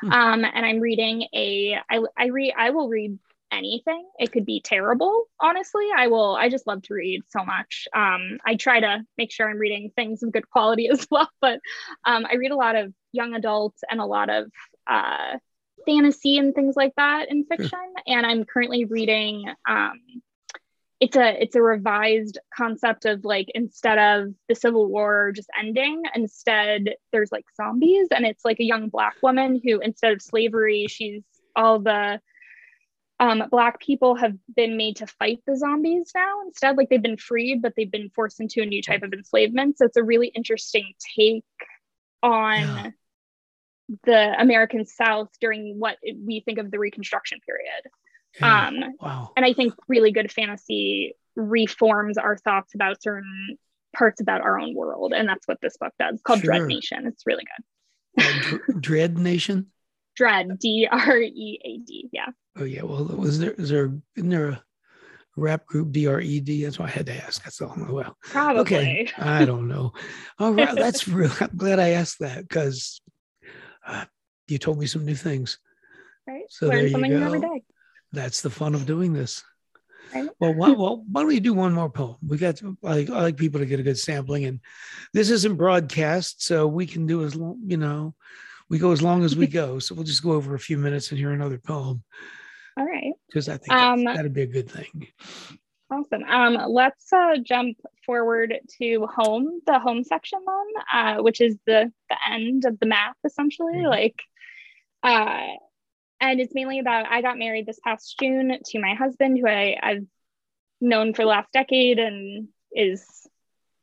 Hmm. 0.03 0.13
Um, 0.13 0.45
and 0.45 0.67
I'm 0.67 0.81
reading 0.81 1.29
a, 1.35 1.79
I, 1.91 2.01
I 2.19 2.27
read, 2.27 2.53
I 2.59 2.71
will 2.71 2.89
read 2.89 3.19
anything. 3.53 4.05
It 4.19 4.33
could 4.33 4.47
be 4.47 4.61
terrible, 4.61 5.25
honestly. 5.41 5.87
I 5.97 6.09
will, 6.09 6.35
I 6.35 6.49
just 6.49 6.67
love 6.67 6.83
to 6.83 6.95
read 6.95 7.23
so 7.29 7.45
much. 7.45 7.87
Um, 7.95 8.38
I 8.45 8.57
try 8.57 8.81
to 8.81 9.05
make 9.19 9.31
sure 9.31 9.49
I'm 9.49 9.59
reading 9.59 9.93
things 9.95 10.23
of 10.23 10.33
good 10.33 10.49
quality 10.49 10.88
as 10.93 11.07
well, 11.11 11.31
but 11.41 11.61
um, 12.05 12.27
I 12.31 12.37
read 12.37 12.51
a 12.51 12.57
lot 12.57 12.77
of 12.77 12.93
young 13.12 13.35
adults 13.35 13.83
and 13.91 14.01
a 14.01 14.07
lot 14.07 14.31
of 14.31 14.51
uh, 14.87 15.37
fantasy 15.87 16.38
and 16.38 16.55
things 16.55 16.75
like 16.77 16.95
that 16.97 17.31
in 17.31 17.45
fiction. 17.45 17.79
and 18.07 18.27
I'm 18.27 18.45
currently 18.45 18.87
reading, 18.87 19.45
um, 19.69 20.01
it's 21.03 21.17
a 21.17 21.43
it's 21.43 21.57
a 21.57 21.62
revised 21.62 22.38
concept 22.57 23.07
of 23.07 23.25
like 23.25 23.49
instead 23.57 23.99
of 23.99 24.33
the 24.49 24.55
civil 24.55 24.87
war 24.87 25.33
just 25.35 25.49
ending 25.59 26.01
instead 26.15 26.95
there's 27.11 27.33
like 27.33 27.45
zombies 27.57 28.07
and 28.15 28.25
it's 28.25 28.45
like 28.45 28.61
a 28.61 28.65
young 28.65 28.88
black 28.88 29.17
woman 29.21 29.61
who 29.65 29.81
instead 29.81 30.12
of 30.12 30.23
slavery 30.23 30.87
she's 30.88 31.25
all 31.57 31.81
the 31.81 32.21
um, 33.23 33.45
black 33.53 33.79
people 33.79 34.17
have 34.17 34.35
been 34.57 34.77
made 34.77 34.97
to 34.97 35.07
fight 35.07 35.39
the 35.47 35.57
zombies 35.57 36.11
now. 36.13 36.41
Instead 36.45 36.77
like 36.77 36.89
they've 36.89 37.01
been 37.01 37.17
freed 37.17 37.63
but 37.63 37.73
they've 37.77 37.91
been 37.91 38.11
forced 38.11 38.41
into 38.41 38.63
a 38.63 38.67
new 38.67 38.83
type 38.83 39.05
of 39.05 39.13
enslavement. 39.13 39.79
So 39.79 39.87
it's 39.87 39.97
a 39.97 40.03
really 40.03 40.27
interesting 40.27 40.93
take 41.17 41.45
on 42.21 42.59
yeah. 42.59 42.91
the 44.05 44.41
american 44.41 44.85
south 44.85 45.29
during 45.41 45.79
what 45.79 45.99
we 46.03 46.41
think 46.41 46.59
of 46.59 46.71
the 46.71 46.79
reconstruction 46.79 47.39
period. 47.47 47.83
Yeah. 48.41 48.69
um 48.69 48.95
wow. 49.01 49.33
and 49.37 49.45
i 49.45 49.53
think 49.53 49.75
really 49.89 50.13
good 50.13 50.33
fantasy 50.33 51.15
reforms 51.37 52.17
our 52.17 52.37
thoughts 52.37 52.75
about 52.75 53.03
certain 53.03 53.59
parts 53.95 54.21
about 54.21 54.41
our 54.41 54.59
own 54.59 54.75
world. 54.75 55.13
And 55.13 55.29
that's 55.29 55.47
what 55.47 55.59
this 55.61 55.77
book 55.77 55.93
does. 55.99 56.15
It's 56.15 56.23
called 56.23 56.41
sure. 56.41 56.55
dread 56.55 56.67
nation. 56.67 57.07
It's 57.07 57.25
really 57.27 57.45
good. 58.17 58.81
Dread 58.81 59.19
nation? 59.19 59.67
Dread 60.17 60.59
d-r-e-a-d 60.59 62.09
yeah 62.13 62.27
Oh 62.57 62.65
yeah. 62.65 62.83
Well, 62.83 63.05
was 63.05 63.38
there 63.38 63.53
is 63.53 63.71
there 63.71 63.93
isn't 64.17 64.29
there 64.31 64.49
a 64.51 64.62
rap 65.37 65.67
group 65.67 65.93
D 65.93 66.07
R 66.07 66.21
E 66.21 66.41
D? 66.41 66.65
That's 66.65 66.79
why 66.79 66.87
I 66.87 66.91
had 66.91 67.07
to 67.07 67.25
ask. 67.25 67.43
That's 67.43 67.61
all. 67.61 67.75
Well, 67.88 68.17
probably. 68.23 68.61
Okay. 68.61 69.09
I 69.19 69.45
don't 69.47 69.69
know. 69.69 69.93
All 70.38 70.53
right. 70.53 70.75
That's 70.75 71.09
real. 71.09 71.33
I'm 71.41 71.57
glad 71.57 71.79
I 71.79 71.91
asked 71.91 72.19
that 72.21 72.47
because 72.49 73.01
uh, 73.87 74.05
you 74.49 74.59
told 74.59 74.79
me 74.79 74.87
some 74.87 75.05
new 75.05 75.15
things. 75.15 75.59
Right. 76.27 76.45
So 76.49 76.67
Learn 76.67 76.77
there 76.79 76.91
something 76.91 77.12
you 77.12 77.19
go. 77.19 77.27
every 77.27 77.41
day. 77.41 77.62
That's 78.12 78.43
the 78.43 78.51
fun 78.51 78.75
of 78.75 78.87
doing 78.87 79.12
this. 79.12 79.43
Right. 80.15 80.29
Well, 80.38 80.53
why, 80.53 80.71
well, 80.73 81.05
why 81.11 81.23
don't 81.23 81.29
we 81.29 81.41
do 81.41 81.55
one 81.55 81.73
more 81.73 81.88
poem? 81.88 82.17
We 82.27 82.37
got 82.37 82.57
to, 82.57 82.77
I, 82.85 83.07
I 83.11 83.23
like 83.23 83.37
people 83.38 83.61
to 83.61 83.67
get 83.67 83.81
a 83.81 83.83
good 83.83 83.99
sampling, 83.99 84.45
and 84.45 84.61
this 85.15 85.31
isn't 85.31 85.57
broadcast, 85.57 86.43
so 86.45 86.67
we 86.67 86.87
can 86.87 87.07
do 87.07 87.25
as 87.25 87.35
long, 87.35 87.59
you 87.65 87.79
know, 87.79 88.15
we 88.69 88.79
go 88.79 88.93
as 88.93 89.01
long 89.01 89.25
as 89.25 89.35
we 89.35 89.47
go. 89.62 89.79
So 89.79 89.95
we'll 89.95 90.05
just 90.05 90.23
go 90.23 90.33
over 90.33 90.55
a 90.55 90.61
few 90.61 90.77
minutes 90.77 91.11
and 91.11 91.19
hear 91.19 91.31
another 91.31 91.59
poem. 91.59 92.03
All 92.77 92.87
right. 92.87 93.13
Because 93.29 93.49
I 93.49 93.57
think 93.59 93.73
um, 93.73 94.05
that'd 94.05 94.33
be 94.33 94.43
a 94.43 94.47
good 94.47 94.71
thing. 94.71 95.09
Awesome. 95.91 96.25
Um, 96.25 96.59
let's 96.73 97.13
uh, 97.13 97.37
jump 97.43 97.77
forward 98.07 98.55
to 98.79 99.07
home, 99.07 99.61
the 99.67 99.79
home 99.79 100.05
section 100.05 100.39
then, 100.47 100.85
uh, 100.93 101.23
which 101.23 101.41
is 101.41 101.57
the 101.67 101.93
the 102.09 102.17
end 102.31 102.65
of 102.65 102.81
the 102.81 102.87
map 102.87 103.17
essentially. 103.25 103.75
Mm-hmm. 103.75 103.87
Like, 103.87 104.23
uh, 105.03 105.49
and 106.21 106.41
it's 106.41 106.55
mainly 106.55 106.79
about 106.79 107.07
I 107.07 107.21
got 107.21 107.39
married 107.39 107.67
this 107.67 107.81
past 107.85 108.19
June 108.19 108.59
to 108.65 108.81
my 108.81 108.95
husband, 108.95 109.39
who 109.39 109.47
I, 109.47 109.77
I've 109.83 110.07
known 110.81 111.13
for 111.13 111.23
the 111.23 111.29
last 111.29 111.53
decade 111.53 111.99
and 111.99 112.49
is 112.73 113.05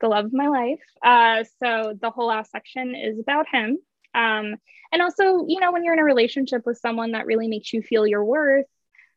the 0.02 0.08
love 0.08 0.26
of 0.26 0.34
my 0.34 0.48
life. 0.48 0.82
Uh, 1.04 1.44
so 1.62 1.96
the 2.00 2.10
whole 2.10 2.28
last 2.28 2.52
section 2.52 2.96
is 2.96 3.20
about 3.20 3.46
him. 3.52 3.78
Um, 4.16 4.56
and 4.92 5.02
also, 5.02 5.46
you 5.48 5.60
know, 5.60 5.72
when 5.72 5.84
you're 5.84 5.94
in 5.94 6.00
a 6.00 6.04
relationship 6.04 6.66
with 6.66 6.80
someone 6.80 7.12
that 7.12 7.28
really 7.28 7.48
makes 7.48 7.72
you 7.72 7.82
feel 7.82 8.08
your 8.08 8.24
worth, 8.24 8.66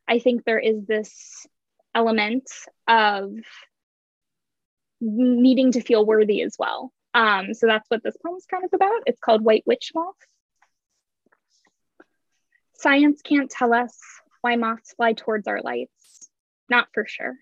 I 0.09 0.19
think 0.19 0.45
there 0.45 0.59
is 0.59 0.85
this 0.87 1.47
element 1.95 2.49
of 2.89 3.35
needing 5.01 5.73
to 5.73 5.81
feel 5.81 6.05
worthy 6.07 6.43
as 6.43 6.57
well. 6.59 6.93
Um, 7.15 7.55
so 7.55 7.67
that's 7.67 7.89
what 7.89 8.03
this 8.03 8.17
poem 8.25 8.37
is 8.37 8.47
kind 8.47 8.65
of 8.65 8.71
about. 8.73 9.03
It's 9.07 9.21
called 9.21 9.43
White 9.43 9.65
Witch 9.67 9.93
Moth. 9.95 10.15
Science 12.75 13.21
can't 13.23 13.51
tell 13.51 13.73
us 13.73 13.97
why 14.41 14.57
moths 14.57 14.95
fly 14.95 15.13
towards 15.13 15.47
our 15.47 15.61
lights, 15.61 16.29
not 16.69 16.89
for 16.95 17.07
sure. 17.07 17.35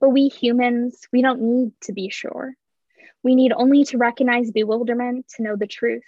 But 0.00 0.10
we 0.10 0.28
humans, 0.28 1.06
we 1.12 1.22
don't 1.22 1.42
need 1.42 1.72
to 1.82 1.92
be 1.92 2.10
sure. 2.10 2.54
We 3.22 3.36
need 3.36 3.52
only 3.52 3.84
to 3.84 3.98
recognize 3.98 4.50
bewilderment 4.50 5.28
to 5.36 5.42
know 5.42 5.56
the 5.56 5.66
truth. 5.66 6.02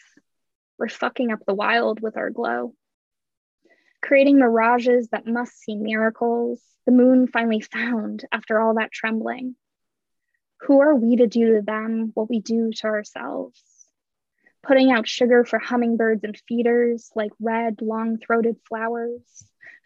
We're 0.79 0.89
fucking 0.89 1.31
up 1.31 1.41
the 1.47 1.55
wild 1.55 2.01
with 2.01 2.17
our 2.17 2.31
glow 2.31 2.75
creating 4.05 4.39
mirages 4.39 5.09
that 5.09 5.27
must 5.27 5.59
seem 5.59 5.83
miracles, 5.83 6.61
the 6.85 6.93
moon 6.93 7.27
finally 7.27 7.61
found 7.61 8.23
after 8.31 8.61
all 8.61 8.75
that 8.75 8.93
trembling. 8.93 9.57
Who 10.61 10.81
are 10.81 10.95
we 10.95 11.17
to 11.17 11.27
do 11.27 11.55
to 11.55 11.63
them 11.63 12.11
what 12.13 12.29
we 12.29 12.41
do 12.41 12.71
to 12.71 12.87
ourselves? 12.87 13.63
Putting 14.63 14.93
out 14.93 15.09
sugar 15.09 15.45
for 15.45 15.59
hummingbirds 15.59 16.23
and 16.23 16.39
feeders 16.47 17.11
like 17.17 17.33
red, 17.41 17.81
long 17.81 18.19
throated 18.19 18.57
flowers, 18.69 19.23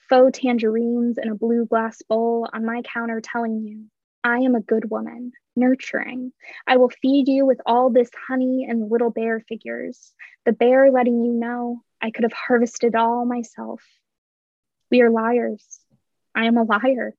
faux 0.08 0.36
tangerines 0.36 1.16
in 1.18 1.28
a 1.28 1.36
blue 1.36 1.66
glass 1.66 2.02
bowl 2.02 2.48
on 2.52 2.64
my 2.64 2.82
counter 2.82 3.20
telling 3.20 3.60
you, 3.60 3.84
I 4.24 4.38
am 4.38 4.56
a 4.56 4.60
good 4.60 4.90
woman, 4.90 5.30
nurturing. 5.54 6.32
I 6.66 6.76
will 6.76 6.90
feed 6.90 7.28
you 7.28 7.46
with 7.46 7.60
all 7.64 7.90
this 7.90 8.10
honey 8.28 8.66
and 8.68 8.90
little 8.90 9.10
bear 9.10 9.38
figures, 9.48 10.12
the 10.44 10.52
bear 10.52 10.90
letting 10.90 11.24
you 11.24 11.32
know 11.32 11.82
I 12.00 12.10
could 12.10 12.24
have 12.24 12.32
harvested 12.32 12.96
all 12.96 13.24
myself. 13.24 13.80
We 14.90 15.02
are 15.02 15.10
liars. 15.10 15.64
I 16.34 16.46
am 16.46 16.56
a 16.56 16.62
liar. 16.62 17.14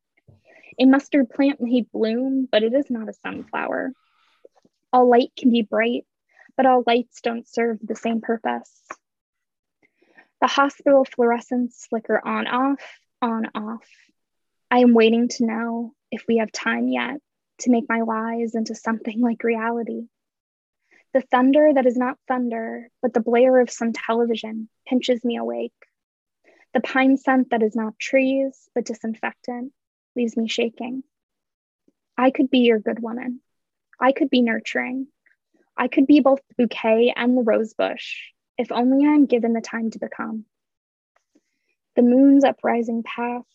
A 0.80 0.86
mustard 0.86 1.30
plant 1.30 1.62
may 1.62 1.82
bloom, 1.82 2.48
but 2.52 2.64
it 2.64 2.74
is 2.74 2.90
not 2.90 3.10
a 3.10 3.14
sunflower. 3.14 3.94
All 4.92 5.10
light 5.10 5.32
can 5.38 5.52
be 5.52 5.62
bright, 5.62 6.06
but 6.58 6.66
all 6.66 6.84
lights 6.88 7.22
don't 7.22 7.48
serve 7.48 7.78
the 7.82 7.96
same 7.96 8.22
purpose. 8.22 8.72
The 10.42 10.48
hospital 10.48 11.06
fluorescents 11.06 11.88
flicker 11.90 12.20
on 12.26 12.48
off, 12.48 12.82
on 13.22 13.48
off. 13.54 13.88
I 14.72 14.80
am 14.80 14.94
waiting 14.94 15.28
to 15.30 15.46
know 15.46 15.94
if 16.12 16.24
we 16.28 16.38
have 16.38 16.52
time 16.52 16.88
yet 16.88 17.20
to 17.60 17.72
make 17.72 17.90
my 17.90 18.02
lies 18.02 18.56
into 18.56 18.74
something 18.74 19.20
like 19.22 19.44
reality. 19.44 20.08
The 21.14 21.22
thunder 21.22 21.72
that 21.74 21.86
is 21.86 21.98
not 21.98 22.18
thunder, 22.28 22.90
but 23.02 23.14
the 23.14 23.20
blare 23.20 23.60
of 23.60 23.70
some 23.70 23.94
television 23.94 24.70
pinches 24.88 25.24
me 25.24 25.38
awake. 25.38 25.74
The 26.74 26.82
pine 26.82 27.18
scent 27.18 27.50
that 27.50 27.64
is 27.64 27.76
not 27.76 27.98
trees, 27.98 28.70
but 28.76 28.86
disinfectant 28.86 29.74
leaves 30.16 30.38
me 30.38 30.48
shaking. 30.48 31.04
I 32.18 32.32
could 32.32 32.50
be 32.50 32.60
your 32.60 32.80
good 32.80 33.02
woman. 33.02 33.42
I 34.00 34.12
could 34.12 34.30
be 34.30 34.42
nurturing. 34.42 35.08
I 35.76 35.88
could 35.88 36.06
be 36.06 36.20
both 36.20 36.42
the 36.48 36.56
bouquet 36.66 37.14
and 37.16 37.38
the 37.38 37.42
rose 37.42 37.74
bush, 37.74 38.18
if 38.58 38.72
only 38.72 39.08
I 39.08 39.14
am 39.14 39.26
given 39.26 39.54
the 39.54 39.62
time 39.62 39.90
to 39.92 40.00
become. 40.00 40.46
The 41.96 42.02
moon's 42.02 42.44
uprising 42.44 43.04
path, 43.04 43.46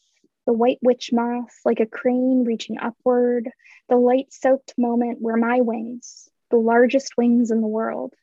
the 0.46 0.52
white 0.52 0.78
witch 0.82 1.10
moth 1.12 1.54
like 1.64 1.80
a 1.80 1.86
crane 1.86 2.44
reaching 2.44 2.78
upward, 2.78 3.50
the 3.88 3.96
light 3.96 4.32
soaked 4.32 4.74
moment 4.76 5.20
where 5.20 5.36
my 5.36 5.60
wings, 5.60 6.28
the 6.50 6.56
largest 6.56 7.16
wings 7.16 7.50
in 7.50 7.60
the 7.60 7.66
world, 7.66 8.14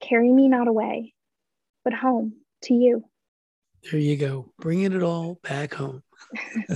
carry 0.00 0.32
me 0.32 0.48
not 0.48 0.68
away, 0.68 1.14
but 1.84 1.94
home 1.94 2.34
to 2.62 2.74
you. 2.74 3.04
There 3.84 4.00
you 4.00 4.16
go, 4.16 4.52
bringing 4.58 4.92
it 4.92 5.02
all 5.02 5.38
back 5.42 5.74
home. 5.74 6.02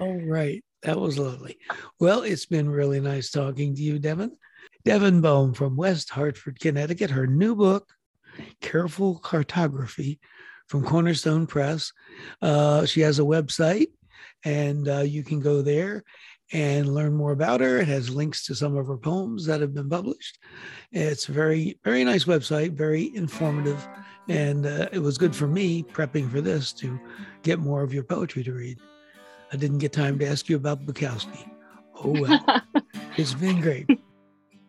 all 0.00 0.20
right, 0.20 0.64
that 0.82 0.98
was 0.98 1.18
lovely. 1.18 1.58
Well, 2.00 2.22
it's 2.22 2.46
been 2.46 2.68
really 2.68 3.00
nice 3.00 3.30
talking 3.30 3.74
to 3.74 3.82
you, 3.82 3.98
Devin. 3.98 4.36
Devin 4.84 5.20
Bohm 5.20 5.54
from 5.54 5.76
West 5.76 6.10
Hartford, 6.10 6.60
Connecticut. 6.60 7.10
Her 7.10 7.26
new 7.26 7.54
book, 7.54 7.92
Careful 8.60 9.18
Cartography, 9.18 10.20
from 10.68 10.84
Cornerstone 10.84 11.46
Press. 11.46 11.92
Uh, 12.40 12.86
she 12.86 13.00
has 13.00 13.18
a 13.18 13.22
website, 13.22 13.88
and 14.44 14.88
uh, 14.88 15.00
you 15.00 15.22
can 15.22 15.40
go 15.40 15.62
there 15.62 16.04
and 16.52 16.94
learn 16.94 17.14
more 17.14 17.32
about 17.32 17.60
her. 17.60 17.78
It 17.78 17.88
has 17.88 18.10
links 18.10 18.46
to 18.46 18.54
some 18.54 18.76
of 18.76 18.86
her 18.86 18.98
poems 18.98 19.46
that 19.46 19.60
have 19.60 19.74
been 19.74 19.88
published. 19.88 20.38
It's 20.92 21.28
a 21.28 21.32
very, 21.32 21.78
very 21.84 22.04
nice 22.04 22.24
website, 22.24 22.72
very 22.72 23.14
informative. 23.14 23.86
And 24.28 24.66
uh, 24.66 24.88
it 24.92 25.00
was 25.00 25.18
good 25.18 25.36
for 25.36 25.46
me 25.46 25.82
prepping 25.82 26.30
for 26.30 26.40
this 26.40 26.72
to 26.74 26.98
get 27.42 27.58
more 27.58 27.82
of 27.82 27.92
your 27.92 28.04
poetry 28.04 28.42
to 28.44 28.52
read. 28.52 28.78
I 29.52 29.56
didn't 29.56 29.78
get 29.78 29.92
time 29.92 30.18
to 30.18 30.26
ask 30.26 30.48
you 30.48 30.56
about 30.56 30.86
Bukowski. 30.86 31.50
Oh, 32.02 32.20
well. 32.20 32.62
it's 33.16 33.34
been 33.34 33.60
great. 33.60 33.86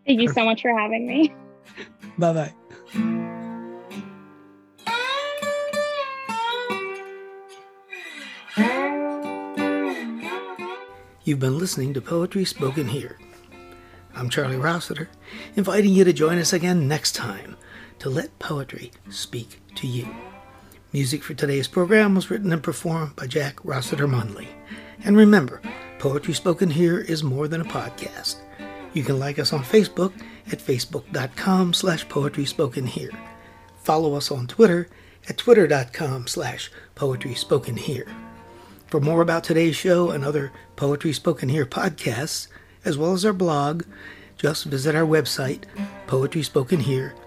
Thank 0.05 0.21
you 0.21 0.27
so 0.29 0.45
much 0.45 0.61
for 0.61 0.77
having 0.77 1.07
me. 1.07 1.33
Bye 2.17 2.33
bye. 2.33 2.53
You've 11.23 11.39
been 11.39 11.57
listening 11.57 11.93
to 11.95 12.01
Poetry 12.01 12.45
Spoken 12.45 12.87
Here. 12.87 13.17
I'm 14.15 14.29
Charlie 14.29 14.57
Rossiter, 14.57 15.09
inviting 15.55 15.91
you 15.91 16.03
to 16.03 16.13
join 16.13 16.37
us 16.37 16.53
again 16.53 16.87
next 16.87 17.13
time 17.13 17.57
to 17.99 18.09
let 18.09 18.37
poetry 18.39 18.91
speak 19.09 19.59
to 19.75 19.87
you. 19.87 20.07
Music 20.93 21.23
for 21.23 21.33
today's 21.33 21.67
program 21.67 22.15
was 22.15 22.29
written 22.29 22.53
and 22.53 22.63
performed 22.63 23.15
by 23.15 23.27
Jack 23.27 23.63
Rossiter 23.63 24.07
Munley. 24.07 24.47
And 25.03 25.17
remember, 25.17 25.61
Poetry 25.99 26.33
Spoken 26.33 26.69
Here 26.69 26.99
is 26.99 27.23
more 27.23 27.47
than 27.47 27.61
a 27.61 27.65
podcast. 27.65 28.37
You 28.93 29.03
can 29.03 29.19
like 29.19 29.39
us 29.39 29.51
on 29.51 29.63
Facebook 29.63 30.13
at 30.51 30.59
facebook.com 30.59 31.73
slash 31.73 32.07
poetry 32.07 32.45
spoken 32.45 32.87
here. 32.87 33.11
Follow 33.83 34.13
us 34.13 34.31
on 34.31 34.47
Twitter 34.47 34.87
at 35.27 35.37
twitter.com 35.37 36.27
slash 36.27 36.71
poetry 36.95 37.33
spoken 37.33 37.75
here. 37.75 38.07
For 38.87 39.01
more 39.01 39.21
about 39.21 39.43
today's 39.43 39.75
show 39.75 40.11
and 40.11 40.23
other 40.23 40.51
Poetry 40.75 41.11
Spoken 41.11 41.49
Here 41.49 41.65
podcasts, 41.65 42.47
as 42.85 42.97
well 42.97 43.13
as 43.13 43.25
our 43.25 43.33
blog, 43.33 43.83
just 44.37 44.65
visit 44.65 44.95
our 44.95 45.05
website, 45.05 45.63
poetryspokenhere.com. 46.07 47.24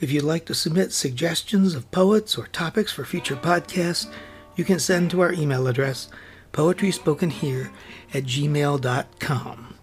If 0.00 0.10
you'd 0.10 0.24
like 0.24 0.44
to 0.46 0.54
submit 0.54 0.92
suggestions 0.92 1.74
of 1.74 1.90
poets 1.90 2.36
or 2.36 2.46
topics 2.48 2.92
for 2.92 3.04
future 3.04 3.36
podcasts, 3.36 4.10
you 4.56 4.64
can 4.64 4.78
send 4.78 5.10
to 5.10 5.20
our 5.20 5.32
email 5.32 5.66
address, 5.66 6.08
poetryspokenhere 6.52 7.70
at 8.12 8.24
gmail.com. 8.24 9.73